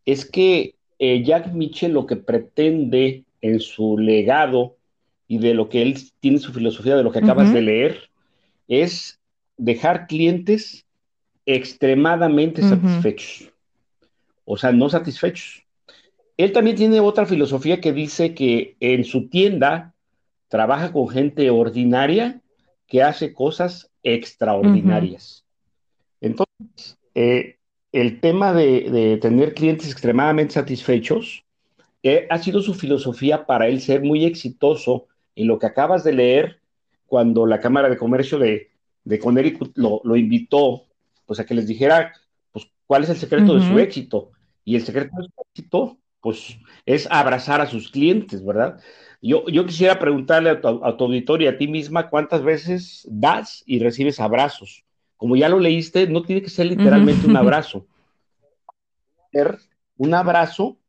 es 0.05 0.25
que 0.25 0.75
eh, 1.03 1.23
Jack 1.23 1.51
Mitchell 1.51 1.93
lo 1.93 2.05
que 2.05 2.15
pretende 2.15 3.23
en 3.41 3.59
su 3.59 3.97
legado 3.97 4.77
y 5.27 5.39
de 5.39 5.55
lo 5.55 5.67
que 5.67 5.81
él 5.81 5.97
tiene 6.19 6.37
su 6.37 6.53
filosofía, 6.53 6.95
de 6.95 7.01
lo 7.01 7.11
que 7.11 7.17
acabas 7.17 7.51
de 7.51 7.61
leer, 7.63 8.11
es 8.67 9.19
dejar 9.57 10.05
clientes 10.05 10.85
extremadamente 11.47 12.61
satisfechos. 12.61 13.51
O 14.45 14.57
sea, 14.57 14.71
no 14.73 14.89
satisfechos. 14.89 15.63
Él 16.37 16.51
también 16.51 16.75
tiene 16.75 16.99
otra 16.99 17.25
filosofía 17.25 17.81
que 17.81 17.93
dice 17.93 18.35
que 18.35 18.75
en 18.79 19.03
su 19.03 19.27
tienda 19.27 19.95
trabaja 20.49 20.93
con 20.93 21.09
gente 21.09 21.49
ordinaria 21.49 22.41
que 22.85 23.01
hace 23.01 23.33
cosas 23.33 23.89
extraordinarias. 24.03 25.45
Entonces, 26.19 26.99
eh, 27.15 27.55
el 27.91 28.19
tema 28.19 28.53
de, 28.53 29.17
tener 29.21 29.53
clientes 29.53 29.91
extremadamente 29.91 30.53
satisfechos 30.53 31.43
eh, 32.03 32.27
ha 32.29 32.37
sido 32.39 32.61
su 32.61 32.73
filosofía 32.73 33.45
para 33.45 33.67
él 33.67 33.81
ser 33.81 34.01
muy 34.01 34.25
exitoso 34.25 35.07
en 35.35 35.47
lo 35.47 35.59
que 35.59 35.67
acabas 35.67 36.03
de 36.03 36.13
leer 36.13 36.59
cuando 37.05 37.45
la 37.45 37.59
Cámara 37.59 37.89
de 37.89 37.97
Comercio 37.97 38.39
de, 38.39 38.71
de 39.03 39.19
Connecticut 39.19 39.77
lo, 39.77 40.15
invitó 40.15 40.85
pues, 41.25 41.39
a 41.39 41.45
que 41.45 41.53
les 41.53 41.67
dijera 41.67 42.13
pues, 42.51 42.67
cuál 42.87 43.03
es 43.03 43.09
el 43.09 43.17
secreto 43.17 43.55
de 43.55 43.67
su 43.67 43.77
éxito. 43.77 44.31
Y 44.63 44.75
el 44.75 44.83
secreto 44.83 45.15
de 45.17 45.23
su 45.25 45.31
éxito 45.49 45.97
pues, 46.21 46.57
es 46.85 47.07
abrazar 47.11 47.61
a 47.61 47.67
sus 47.67 47.91
clientes, 47.91 48.43
¿verdad? 48.43 48.79
Yo, 49.21 49.45
yo 49.47 49.65
quisiera 49.65 49.99
preguntarle 49.99 50.49
a 50.49 50.61
tu, 50.61 50.83
a 50.83 50.97
tu 50.97 51.03
auditorio 51.03 51.51
y 51.51 51.53
a 51.53 51.57
ti 51.57 51.67
misma 51.67 52.09
cuántas 52.09 52.41
veces 52.41 53.05
das 53.09 53.63
y 53.65 53.79
recibes 53.79 54.19
abrazos 54.19 54.83
como 55.21 55.35
ya 55.35 55.49
lo 55.49 55.59
leíste, 55.59 56.07
no 56.07 56.23
tiene 56.23 56.41
que 56.41 56.49
ser 56.49 56.65
literalmente 56.65 57.27
un 57.27 57.37
abrazo. 57.37 57.85
Un 59.97 60.15
abrazo, 60.15 60.79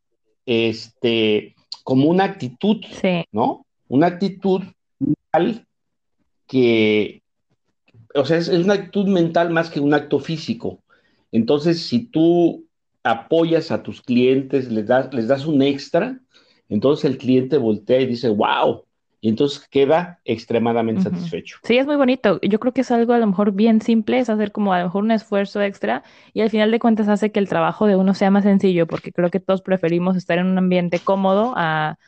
este, 0.46 1.54
como 1.84 2.08
una 2.08 2.24
actitud, 2.24 2.78
¿no? 3.30 3.66
Una 3.88 4.06
actitud 4.06 4.62
mental 4.98 5.66
que, 6.46 7.22
o 8.14 8.24
sea, 8.24 8.38
es, 8.38 8.48
una 8.48 8.72
actitud 8.72 9.06
mental 9.06 9.50
más 9.50 9.68
que 9.68 9.80
un 9.80 9.92
acto 9.92 10.18
físico. 10.18 10.82
Entonces, 11.30 11.82
si 11.82 12.06
tú 12.06 12.64
apoyas 13.02 13.70
a 13.70 13.82
tus 13.82 14.00
clientes, 14.00 14.72
les 14.72 14.86
das, 14.86 15.12
les 15.12 15.28
das 15.28 15.44
un 15.44 15.60
extra, 15.60 16.18
entonces 16.70 17.04
el 17.04 17.18
cliente 17.18 17.58
voltea 17.58 18.00
y 18.00 18.06
dice, 18.06 18.30
wow, 18.30 18.86
y 19.24 19.28
entonces 19.28 19.68
queda 19.68 20.18
extremadamente 20.24 21.02
satisfecho. 21.02 21.58
Sí, 21.62 21.78
es 21.78 21.86
muy 21.86 21.94
bonito. 21.94 22.40
Yo 22.42 22.58
creo 22.58 22.72
que 22.72 22.80
es 22.80 22.90
algo 22.90 23.12
a 23.12 23.18
lo 23.18 23.26
mejor 23.28 23.52
bien 23.52 23.80
simple, 23.80 24.18
es 24.18 24.28
hacer 24.28 24.50
como 24.50 24.72
a 24.72 24.80
lo 24.80 24.86
mejor 24.86 25.04
un 25.04 25.12
esfuerzo 25.12 25.62
extra 25.62 26.02
y 26.34 26.40
al 26.40 26.50
final 26.50 26.72
de 26.72 26.80
cuentas 26.80 27.06
hace 27.06 27.30
que 27.30 27.38
el 27.38 27.48
trabajo 27.48 27.86
de 27.86 27.94
uno 27.94 28.14
sea 28.14 28.32
más 28.32 28.42
sencillo, 28.42 28.88
porque 28.88 29.12
creo 29.12 29.30
que 29.30 29.38
todos 29.38 29.62
preferimos 29.62 30.16
estar 30.16 30.38
en 30.38 30.48
un 30.48 30.58
ambiente 30.58 30.98
cómodo 30.98 31.54
a, 31.56 31.98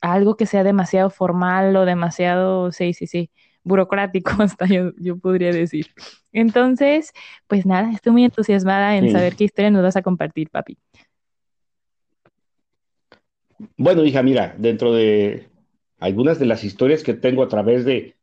algo 0.00 0.38
que 0.38 0.46
sea 0.46 0.64
demasiado 0.64 1.10
formal 1.10 1.76
o 1.76 1.84
demasiado, 1.84 2.72
sí, 2.72 2.94
sí, 2.94 3.06
sí, 3.06 3.30
burocrático, 3.62 4.32
hasta 4.42 4.64
yo, 4.64 4.92
yo 4.96 5.18
podría 5.18 5.52
decir. 5.52 5.88
Entonces, 6.32 7.12
pues 7.46 7.66
nada, 7.66 7.92
estoy 7.92 8.12
muy 8.12 8.24
entusiasmada 8.24 8.96
en 8.96 9.12
saber 9.12 9.36
qué 9.36 9.44
historia 9.44 9.70
nos 9.70 9.82
vas 9.82 9.96
a 9.96 10.02
compartir, 10.02 10.48
papi. 10.48 10.78
Bueno, 13.76 14.02
hija, 14.06 14.22
mira, 14.22 14.54
dentro 14.56 14.94
de 14.94 15.52
algunas 16.04 16.38
de 16.38 16.44
las 16.44 16.64
historias 16.64 17.02
que 17.02 17.14
tengo 17.14 17.42
a 17.42 17.48
través 17.48 17.86
de, 17.86 18.14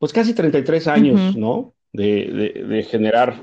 pues 0.00 0.12
casi 0.12 0.34
33 0.34 0.88
años, 0.88 1.36
¿no? 1.36 1.72
De, 1.92 2.84
generar 2.90 3.36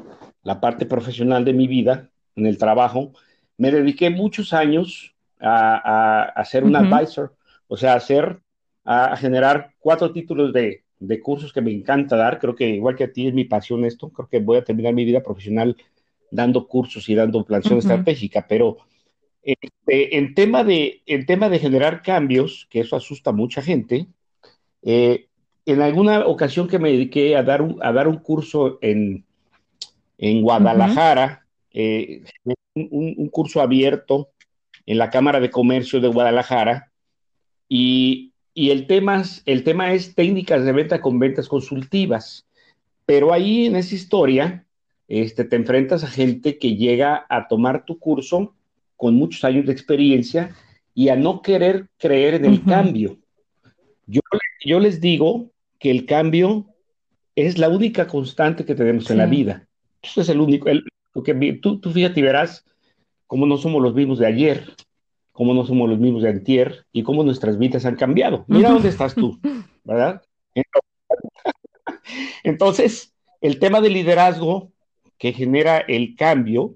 la 0.43 0.59
parte 0.59 0.85
profesional 0.85 1.45
de 1.45 1.53
mi 1.53 1.65
vida 1.67 2.09
en 2.35 2.45
el 2.45 2.57
trabajo, 2.57 3.13
me 3.57 3.71
dediqué 3.71 4.09
muchos 4.09 4.51
años 4.51 5.15
a, 5.39 6.23
a, 6.23 6.43
ser 6.43 6.65
un 6.65 6.75
advisor, 6.75 7.37
o 7.69 7.77
sea, 7.77 7.93
a, 7.93 7.95
hacer, 7.95 8.41
a, 8.83 9.15
generar 9.15 9.71
cuatro 9.79 10.11
títulos 10.11 10.51
de, 10.51 10.83
de, 10.99 11.21
cursos 11.21 11.53
que 11.53 11.61
me 11.61 11.71
encanta 11.71 12.17
dar. 12.17 12.39
Creo 12.39 12.53
que 12.53 12.67
igual 12.67 12.97
que 12.97 13.05
a 13.05 13.13
ti 13.13 13.27
es 13.27 13.33
mi 13.33 13.45
pasión 13.45 13.85
esto, 13.85 14.09
creo 14.09 14.27
que 14.27 14.39
voy 14.39 14.57
a 14.57 14.63
terminar 14.65 14.93
mi 14.93 15.05
vida 15.05 15.23
profesional 15.23 15.77
dando 16.31 16.67
cursos 16.67 17.07
y 17.07 17.15
dando 17.15 17.45
planeación 17.45 17.79
estratégica, 17.79 18.45
pero 18.45 18.77
este, 19.45 20.17
en, 20.17 20.33
tema 20.33 20.63
de, 20.63 21.03
tema 21.27 21.49
de 21.49 21.59
generar 21.59 22.01
cambios, 22.01 22.67
que 22.71 22.79
eso 22.79 22.95
asusta 22.95 23.29
a 23.29 23.33
mucha 23.33 23.61
gente, 23.61 24.07
eh, 24.81 25.27
en 25.67 25.81
alguna 25.83 26.25
ocasión 26.25 26.67
que 26.67 26.79
me 26.79 26.91
dediqué 26.91 27.35
a 27.35 27.43
dar 27.43 27.61
un, 27.61 27.77
a 27.83 27.91
dar 27.91 28.07
un 28.07 28.17
curso 28.17 28.79
en, 28.81 29.23
en 30.17 30.41
Guadalajara, 30.41 31.45
eh, 31.71 32.23
un, 32.73 33.29
curso 33.29 33.61
abierto 33.61 34.29
en 34.87 34.97
la 34.97 35.11
Cámara 35.11 35.39
de 35.39 35.51
Comercio 35.51 36.01
de 36.01 36.07
Guadalajara, 36.07 36.91
y, 37.69 38.31
el, 38.55 38.87
tema, 38.87 39.21
el 39.45 39.63
tema 39.63 39.93
es 39.93 40.15
técnicas 40.15 40.65
de 40.65 40.71
venta 40.71 41.01
con 41.01 41.19
ventas 41.19 41.47
consultivas. 41.47 42.47
Pero 43.05 43.31
ahí 43.31 43.67
en 43.67 43.75
esa 43.75 43.93
historia, 43.93 44.65
este, 45.07 45.43
te 45.43 45.55
enfrentas 45.55 46.03
a 46.03 46.07
gente 46.07 46.57
que 46.57 46.75
llega 46.75 47.27
a 47.29 47.47
tomar 47.47 47.85
tu 47.85 47.99
curso 47.99 48.54
con 48.95 49.15
muchos 49.15 49.43
años 49.43 49.65
de 49.65 49.71
experiencia 49.71 50.55
y 50.93 51.09
a 51.09 51.15
no 51.15 51.41
querer 51.41 51.87
creer 51.97 52.35
en 52.35 52.45
el 52.45 52.63
cambio. 52.63 53.17
Yo, 54.07 54.21
yo 54.63 54.79
les 54.79 55.01
digo 55.01 55.51
que 55.79 55.91
el 55.91 56.05
cambio 56.05 56.67
es 57.35 57.57
la 57.57 57.69
única 57.69 58.07
constante 58.07 58.65
que 58.65 58.75
tenemos 58.75 59.09
en 59.09 59.17
la 59.17 59.25
vida. 59.25 59.67
Eso 60.01 60.21
es 60.21 60.29
el 60.29 60.39
único, 60.39 60.69
el, 60.69 60.83
porque 61.11 61.33
tú, 61.61 61.79
tú 61.79 61.91
fíjate 61.91 62.19
y 62.19 62.23
verás 62.23 62.63
cómo 63.27 63.45
no 63.45 63.57
somos 63.57 63.81
los 63.81 63.93
mismos 63.93 64.19
de 64.19 64.27
ayer, 64.27 64.73
cómo 65.31 65.53
no 65.53 65.65
somos 65.65 65.89
los 65.89 65.99
mismos 65.99 66.23
de 66.23 66.29
antier 66.29 66.85
y 66.93 67.03
cómo 67.03 67.23
nuestras 67.23 67.57
vidas 67.57 67.85
han 67.85 67.95
cambiado. 67.95 68.45
Mira 68.47 68.69
dónde 68.69 68.89
estás 68.89 69.15
tú, 69.15 69.39
¿verdad? 69.83 70.21
Entonces, 72.43 73.13
el 73.41 73.59
tema 73.59 73.81
del 73.81 73.93
liderazgo 73.93 74.71
que 75.17 75.33
genera 75.33 75.79
el 75.79 76.15
cambio 76.15 76.75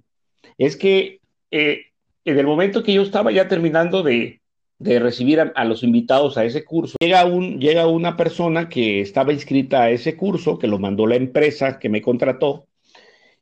es 0.58 0.76
que 0.76 1.22
eh, 1.52 1.89
en 2.26 2.40
el 2.40 2.46
momento 2.46 2.84
que 2.84 2.94
yo 2.94 3.02
estaba 3.02 3.32
ya 3.32 3.48
terminando 3.48 4.04
de, 4.04 4.42
recibir 4.80 5.40
a, 5.42 5.66
los 5.66 5.84
invitados 5.84 6.38
a 6.38 6.46
ese 6.46 6.64
curso, 6.64 6.96
llega, 7.00 7.26
un, 7.26 7.60
llega 7.60 7.88
una 7.88 8.16
persona 8.16 8.70
que 8.70 9.02
estaba 9.02 9.34
inscrita 9.34 9.84
a 9.84 9.90
ese 9.90 10.16
curso, 10.16 10.58
que 10.58 10.68
lo 10.68 10.80
mandó 10.80 11.06
la 11.06 11.16
empresa 11.16 11.80
que 11.80 11.90
me 11.90 12.02
contrató, 12.02 12.66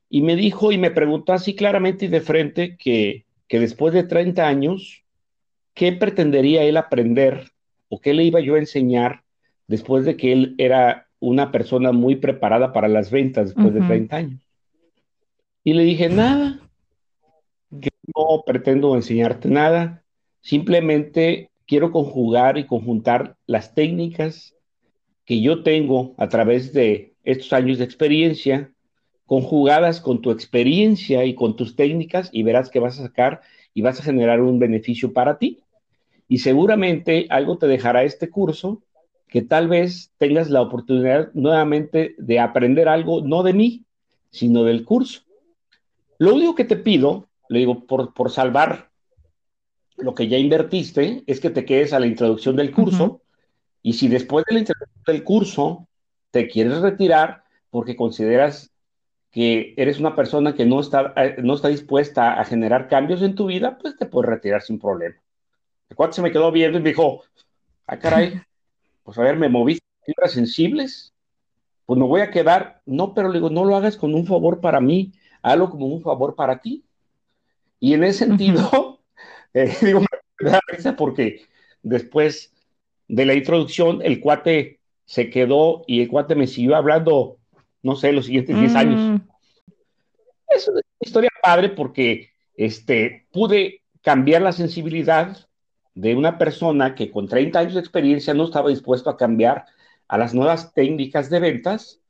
y 0.10 0.22
me 0.22 0.36
dijo 0.36 0.72
y 0.72 0.77
me 0.77 0.91
preguntó 0.91 1.34
así 1.34 1.53
claramente 1.53 2.05
y 2.05 2.07
de 2.07 2.22
frente 2.22 2.77
que, 2.77 3.25
que 3.48 3.60
después 3.60 3.93
de 3.93 4.03
30 4.03 4.48
años, 4.48 5.03
¿qué 5.74 5.91
pretendería 5.91 6.63
él 6.63 6.77
aprender 6.77 7.51
o 7.89 8.00
qué 8.00 8.13
le 8.13 8.24
iba 8.24 8.39
yo 8.39 8.55
a 8.55 8.60
enseñar 8.60 9.24
después 9.67 10.05
de 10.05 10.15
que 10.15 10.31
él 10.31 10.55
era 10.57 11.07
una 11.19 11.51
persona 11.51 11.91
muy 11.91 12.15
preparada 12.15 12.74
para 12.74 12.88
las 12.88 13.12
ventas 13.12 13.48
después 13.48 13.74
de 13.74 13.81
30 13.81 14.15
años? 14.15 14.41
Y 15.63 15.74
le 15.74 15.84
dije, 15.84 16.07
nada, 16.07 16.66
no 18.07 18.43
pretendo 18.45 18.95
enseñarte 18.95 19.49
nada, 19.49 20.03
simplemente 20.41 21.51
quiero 21.65 21.91
conjugar 21.91 22.57
y 22.57 22.65
conjuntar 22.65 23.35
las 23.45 23.75
técnicas 23.75 24.55
que 25.25 25.41
yo 25.41 25.61
tengo 25.61 26.15
a 26.17 26.29
través 26.29 26.73
de 26.73 27.13
estos 27.23 27.51
años 27.51 27.77
de 27.77 27.83
experiencia, 27.83 28.71
conjugadas 29.25 29.99
con 29.99 30.21
tu 30.21 30.31
experiencia 30.31 31.25
y 31.25 31.35
con 31.35 31.57
tus 31.57 31.75
técnicas, 31.75 32.29
y 32.31 32.43
verás 32.43 32.69
que 32.69 32.79
vas 32.79 32.97
a 32.97 33.03
sacar 33.03 33.41
y 33.73 33.81
vas 33.81 33.99
a 33.99 34.03
generar 34.03 34.41
un 34.41 34.57
beneficio 34.57 35.11
para 35.11 35.37
ti. 35.37 35.59
Y 36.29 36.39
seguramente 36.39 37.27
algo 37.29 37.57
te 37.57 37.67
dejará 37.67 38.03
este 38.03 38.29
curso 38.29 38.81
que 39.27 39.41
tal 39.41 39.67
vez 39.67 40.11
tengas 40.17 40.49
la 40.49 40.61
oportunidad 40.61 41.33
nuevamente 41.33 42.15
de 42.17 42.39
aprender 42.39 42.87
algo, 42.87 43.21
no 43.21 43.43
de 43.43 43.53
mí, 43.53 43.83
sino 44.29 44.63
del 44.63 44.85
curso. 44.85 45.21
Lo 46.17 46.33
único 46.33 46.55
que 46.55 46.63
te 46.63 46.77
pido 46.77 47.26
le 47.49 47.59
digo, 47.59 47.85
por, 47.85 48.13
por 48.13 48.31
salvar 48.31 48.89
lo 49.97 50.13
que 50.13 50.27
ya 50.27 50.37
invertiste, 50.37 51.23
es 51.25 51.39
que 51.39 51.49
te 51.49 51.65
quedes 51.65 51.93
a 51.93 51.99
la 51.99 52.07
introducción 52.07 52.55
del 52.55 52.71
curso. 52.71 53.21
Y 53.81 53.93
si 53.93 54.07
después 54.07 54.45
de 54.45 54.53
la 54.53 54.59
introducción 54.59 55.03
del 55.05 55.23
curso 55.23 55.87
te 56.31 56.47
quieres 56.47 56.81
retirar 56.81 57.43
porque 57.69 57.95
consideras 57.95 58.71
que 59.31 59.73
eres 59.77 59.99
una 59.99 60.15
persona 60.15 60.55
que 60.55 60.65
no 60.65 60.79
está, 60.79 61.13
eh, 61.15 61.35
no 61.43 61.55
está 61.55 61.67
dispuesta 61.67 62.39
a 62.39 62.45
generar 62.45 62.87
cambios 62.87 63.21
en 63.21 63.35
tu 63.35 63.47
vida, 63.47 63.77
pues 63.77 63.97
te 63.97 64.05
puedes 64.05 64.29
retirar 64.29 64.61
sin 64.61 64.79
problema. 64.79 65.15
El 65.89 65.95
cuate 65.95 66.13
se 66.13 66.21
me 66.21 66.31
quedó 66.31 66.51
viendo 66.51 66.77
y 66.77 66.81
me 66.81 66.89
dijo, 66.89 67.23
ah, 67.87 67.97
caray, 67.97 68.41
pues 69.03 69.17
a 69.17 69.21
ver, 69.21 69.37
me 69.37 69.49
moviste 69.49 69.85
fibras 70.03 70.31
sensibles, 70.31 71.13
pues 71.85 71.99
me 71.99 72.05
voy 72.05 72.21
a 72.21 72.31
quedar. 72.31 72.81
No, 72.85 73.13
pero 73.13 73.29
le 73.29 73.35
digo, 73.35 73.49
no 73.49 73.65
lo 73.65 73.75
hagas 73.75 73.97
con 73.97 74.13
un 74.13 74.25
favor 74.25 74.59
para 74.59 74.79
mí, 74.81 75.13
hazlo 75.41 75.69
como 75.69 75.85
un 75.87 76.01
favor 76.01 76.35
para 76.35 76.59
ti. 76.59 76.83
Y 77.79 77.93
en 77.93 78.03
ese 78.03 78.25
sentido, 78.25 79.01
eh, 79.53 79.75
digo, 79.81 80.01
me 80.39 80.50
da 80.50 80.60
risa 80.67 80.96
porque 80.96 81.46
después 81.84 82.53
de 83.07 83.25
la 83.25 83.34
introducción, 83.34 84.01
el 84.03 84.19
cuate 84.19 84.79
se 85.05 85.29
quedó 85.29 85.84
y 85.88 86.01
el 86.01 86.10
cuate 86.10 86.36
me 86.36 86.48
siguió 86.48 86.75
hablando, 86.75 87.38
no 87.81 87.96
sé, 87.96 88.12
los 88.12 88.25
siguientes 88.25 88.60
10 88.60 88.75
años. 88.75 89.00
Mm. 89.00 89.15
Es 90.50 90.67
una 90.67 90.81
historia 91.00 91.29
padre 91.41 91.69
porque 91.69 92.31
este, 92.55 93.27
pude 93.31 93.81
cambiar 94.01 94.41
la 94.41 94.51
sensibilidad 94.51 95.38
de 95.93 96.15
una 96.15 96.38
persona 96.38 96.96
que 96.96 97.10
con 97.12 97.27
30 97.27 97.60
años 97.60 97.74
de 97.74 97.79
experiencia 97.79 98.34
no 98.34 98.46
estaba 98.46 98.69
dispuesto 98.69 99.10
a 99.10 99.17
cambiar 99.17 99.65
a 100.07 100.17
las 100.17 100.34
nuevas 100.34 100.74
técnicas 100.74 101.29
de 101.29 101.39
ventas 101.39 102.01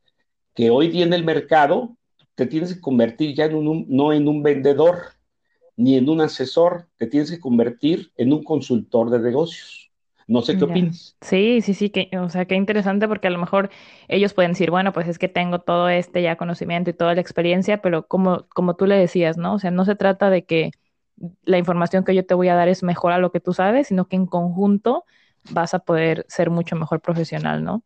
que 0.54 0.70
hoy 0.70 0.88
día 0.88 1.04
en 1.04 1.12
el 1.12 1.24
mercado 1.24 1.96
te 2.34 2.46
tienes 2.46 2.74
que 2.74 2.80
convertir 2.80 3.34
ya 3.34 3.46
en 3.46 3.56
un, 3.56 3.86
no 3.88 4.12
en 4.12 4.28
un 4.28 4.42
vendedor 4.42 5.17
ni 5.78 5.96
en 5.96 6.10
un 6.10 6.20
asesor, 6.20 6.88
te 6.96 7.06
tienes 7.06 7.30
que 7.30 7.38
convertir 7.38 8.10
en 8.16 8.32
un 8.32 8.42
consultor 8.42 9.10
de 9.10 9.20
negocios. 9.20 9.92
No 10.26 10.42
sé 10.42 10.58
qué 10.58 10.64
opinas. 10.64 11.16
Sí, 11.20 11.62
sí, 11.62 11.72
sí, 11.72 11.88
que, 11.88 12.10
o 12.18 12.28
sea, 12.28 12.46
qué 12.46 12.56
interesante 12.56 13.06
porque 13.06 13.28
a 13.28 13.30
lo 13.30 13.38
mejor 13.38 13.70
ellos 14.08 14.34
pueden 14.34 14.52
decir, 14.52 14.72
bueno, 14.72 14.92
pues 14.92 15.06
es 15.06 15.18
que 15.18 15.28
tengo 15.28 15.60
todo 15.60 15.88
este 15.88 16.20
ya 16.20 16.36
conocimiento 16.36 16.90
y 16.90 16.94
toda 16.94 17.14
la 17.14 17.20
experiencia, 17.20 17.80
pero 17.80 18.08
como, 18.08 18.44
como 18.48 18.74
tú 18.74 18.86
le 18.86 18.96
decías, 18.96 19.38
¿no? 19.38 19.54
O 19.54 19.58
sea, 19.60 19.70
no 19.70 19.84
se 19.84 19.94
trata 19.94 20.30
de 20.30 20.44
que 20.44 20.72
la 21.44 21.58
información 21.58 22.04
que 22.04 22.14
yo 22.14 22.26
te 22.26 22.34
voy 22.34 22.48
a 22.48 22.56
dar 22.56 22.68
es 22.68 22.82
mejor 22.82 23.12
a 23.12 23.18
lo 23.18 23.30
que 23.30 23.40
tú 23.40 23.52
sabes, 23.52 23.86
sino 23.86 24.08
que 24.08 24.16
en 24.16 24.26
conjunto 24.26 25.04
vas 25.50 25.74
a 25.74 25.78
poder 25.78 26.26
ser 26.28 26.50
mucho 26.50 26.74
mejor 26.74 27.00
profesional, 27.00 27.62
¿no? 27.62 27.84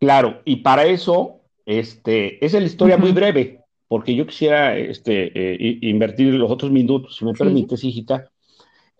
Claro, 0.00 0.40
y 0.46 0.56
para 0.56 0.86
eso, 0.86 1.42
este, 1.66 2.44
es 2.44 2.54
la 2.54 2.60
historia 2.60 2.96
muy 2.96 3.12
breve, 3.12 3.59
porque 3.90 4.14
yo 4.14 4.24
quisiera 4.24 4.78
este, 4.78 5.32
eh, 5.34 5.78
invertir 5.82 6.32
los 6.34 6.48
otros 6.48 6.70
minutos, 6.70 7.16
si 7.16 7.24
me 7.24 7.32
permites, 7.32 7.82
hijita, 7.82 8.30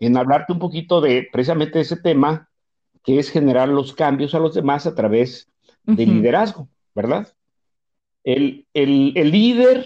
en 0.01 0.17
hablarte 0.17 0.51
un 0.51 0.59
poquito 0.59 0.99
de 0.99 1.29
precisamente 1.31 1.79
ese 1.79 1.95
tema, 1.95 2.49
que 3.01 3.17
es 3.17 3.29
generar 3.29 3.69
los 3.69 3.93
cambios 3.93 4.35
a 4.35 4.39
los 4.39 4.53
demás 4.53 4.85
a 4.85 4.93
través 4.93 5.49
del 5.85 6.15
liderazgo, 6.15 6.67
¿verdad? 6.93 7.33
El, 8.25 8.67
el 8.73 9.31
líder 9.31 9.85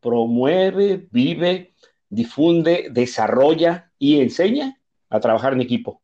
promueve, 0.00 1.06
vive, 1.12 1.72
difunde, 2.08 2.88
desarrolla 2.90 3.92
y 3.96 4.18
enseña 4.18 4.76
a 5.08 5.20
trabajar 5.20 5.52
en 5.52 5.60
equipo. 5.60 6.02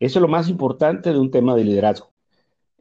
Eso 0.00 0.18
es 0.18 0.22
lo 0.22 0.28
más 0.28 0.48
importante 0.48 1.12
de 1.12 1.20
un 1.20 1.30
tema 1.30 1.54
de 1.54 1.62
liderazgo. 1.62 2.11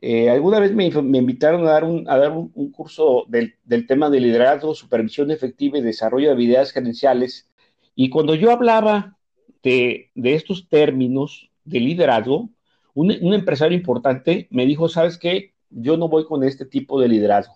Eh, 0.03 0.31
alguna 0.31 0.59
vez 0.59 0.73
me, 0.73 0.87
invitaron 0.87 1.67
a 1.67 1.71
dar 1.71 1.83
un, 1.83 2.09
a 2.09 2.17
dar 2.17 2.31
un, 2.31 2.71
curso 2.71 3.25
del, 3.27 3.55
tema 3.87 4.09
de 4.09 4.19
liderazgo, 4.19 4.73
supervisión 4.73 5.29
efectiva 5.29 5.77
y 5.77 5.81
desarrollo 5.81 6.27
de 6.27 6.33
habilidades 6.33 6.71
gerenciales. 6.71 7.47
Y 7.93 8.09
cuando 8.09 8.33
yo 8.33 8.51
hablaba 8.51 9.17
de, 9.61 10.09
estos 10.15 10.67
términos 10.69 11.51
de 11.65 11.79
liderazgo, 11.79 12.49
un, 12.95 13.11
empresario 13.11 13.77
importante 13.77 14.47
me 14.49 14.65
dijo, 14.65 14.89
¿sabes 14.89 15.19
qué? 15.19 15.53
Yo 15.69 15.97
no 15.97 16.09
voy 16.09 16.25
con 16.25 16.43
este 16.43 16.65
tipo 16.65 16.99
de 16.99 17.07
liderazgo. 17.07 17.53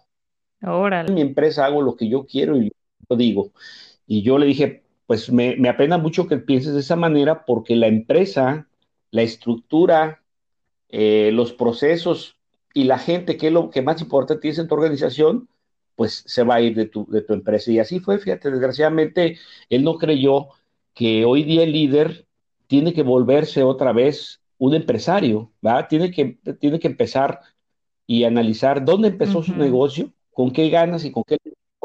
Ahora. 0.61 1.01
En 1.01 1.15
mi 1.15 1.21
empresa 1.21 1.65
hago 1.65 1.81
lo 1.81 1.95
que 1.95 2.07
yo 2.07 2.27
quiero 2.27 2.57
y 2.61 2.71
lo 3.09 3.15
digo. 3.15 3.51
Y 4.05 4.21
yo 4.21 4.37
le 4.37 4.45
dije, 4.45 4.83
pues 5.07 5.31
me, 5.31 5.55
me 5.57 5.67
apena 5.67 5.97
mucho 5.97 6.27
que 6.27 6.37
pienses 6.37 6.75
de 6.75 6.81
esa 6.81 6.95
manera 6.95 7.43
porque 7.43 7.75
la 7.75 7.87
empresa, 7.87 8.67
la 9.09 9.23
estructura, 9.23 10.21
eh, 10.89 11.31
los 11.33 11.51
procesos 11.51 12.34
y 12.75 12.83
la 12.83 12.99
gente, 12.99 13.37
que 13.37 13.47
es 13.47 13.53
lo 13.53 13.69
que 13.69 13.81
más 13.81 14.01
importante 14.01 14.41
tienes 14.41 14.59
en 14.59 14.67
tu 14.67 14.75
organización, 14.75 15.47
pues 15.95 16.23
se 16.27 16.43
va 16.43 16.55
a 16.55 16.61
ir 16.61 16.75
de 16.75 16.85
tu, 16.87 17.07
de 17.09 17.21
tu 17.21 17.33
empresa. 17.33 17.71
Y 17.71 17.79
así 17.79 18.01
fue, 18.01 18.19
fíjate, 18.19 18.51
desgraciadamente, 18.51 19.39
él 19.69 19.85
no 19.85 19.97
creyó 19.97 20.49
que 20.93 21.23
hoy 21.23 21.43
día 21.43 21.63
el 21.63 21.71
líder 21.71 22.27
tiene 22.67 22.93
que 22.93 23.01
volverse 23.01 23.63
otra 23.63 23.93
vez 23.93 24.41
un 24.57 24.75
empresario, 24.75 25.53
¿va? 25.65 25.87
Tiene 25.87 26.11
que, 26.11 26.37
tiene 26.59 26.79
que 26.79 26.87
empezar 26.87 27.39
y 28.05 28.25
analizar 28.25 28.83
dónde 28.83 29.07
empezó 29.07 29.41
su 29.41 29.55
negocio, 29.55 30.11
con 30.31 30.51
qué 30.51 30.69
ganas 30.69 31.05
y 31.05 31.11
con 31.11 31.23
qué 31.23 31.37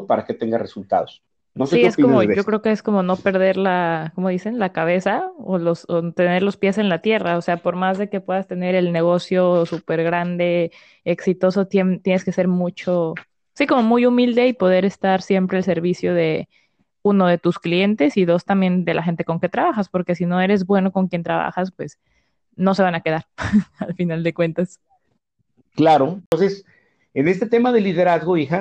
para 0.09 0.25
que 0.25 0.35
tenga 0.35 0.59
resultados. 0.59 1.23
No 1.55 1.67
sé 1.67 1.77
sí, 1.77 1.85
es 1.85 1.97
como, 1.97 2.23
yo 2.23 2.45
creo 2.45 2.63
que 2.63 2.71
es 2.71 2.83
como 2.83 3.03
no 3.03 3.17
perder 3.17 3.57
la, 3.57 4.13
como 4.15 4.29
dicen, 4.29 4.59
la 4.59 4.73
cabeza 4.73 5.31
o, 5.39 5.59
los, 5.59 5.87
tener 6.15 6.43
los 6.43 6.57
pies 6.57 6.79
en 6.79 6.89
la 6.89 7.01
tierra. 7.03 7.37
O 7.37 7.43
sea, 7.43 7.57
por 7.57 7.77
más 7.77 7.99
de 7.99 8.09
que 8.09 8.21
puedas 8.21 8.47
tener 8.47 8.75
el 8.75 8.93
negocio 8.93 9.67
súper 9.67 10.05
grande, 10.05 10.71
exitoso, 11.05 11.67
tienes 11.67 12.25
que 12.25 12.33
ser 12.33 12.47
mucho, 12.47 13.15
sí, 13.55 13.67
como 13.67 13.83
muy 13.83 14.07
humilde 14.07 14.47
y 14.47 14.53
poder 14.53 14.85
estar 14.85 15.23
siempre 15.23 15.59
al 15.59 15.65
servicio 15.65 16.15
de 16.15 16.49
uno 17.03 17.27
de 17.27 17.39
tus 17.39 17.59
clientes 17.59 18.17
y 18.17 18.25
dos 18.25 18.45
también 18.45 18.85
de 18.85 18.95
la 18.95 19.03
gente 19.03 19.25
con 19.25 19.41
que 19.41 19.49
trabajas, 19.49 19.89
porque 19.89 20.15
si 20.15 20.27
no 20.27 20.41
eres 20.41 20.67
bueno 20.67 20.93
con 20.93 21.09
quien 21.09 21.23
trabajas, 21.23 21.73
pues 21.73 21.99
no 22.57 22.75
se 22.75 22.83
van 22.83 22.95
a 22.95 23.01
quedar 23.01 23.27
al 23.79 23.95
final 23.95 24.23
de 24.23 24.35
cuentas. 24.35 24.79
Claro, 25.75 26.21
entonces, 26.31 26.65
en 27.15 27.29
este 27.29 27.47
tema 27.47 27.73
de 27.73 27.81
liderazgo, 27.81 28.37
hija, 28.37 28.61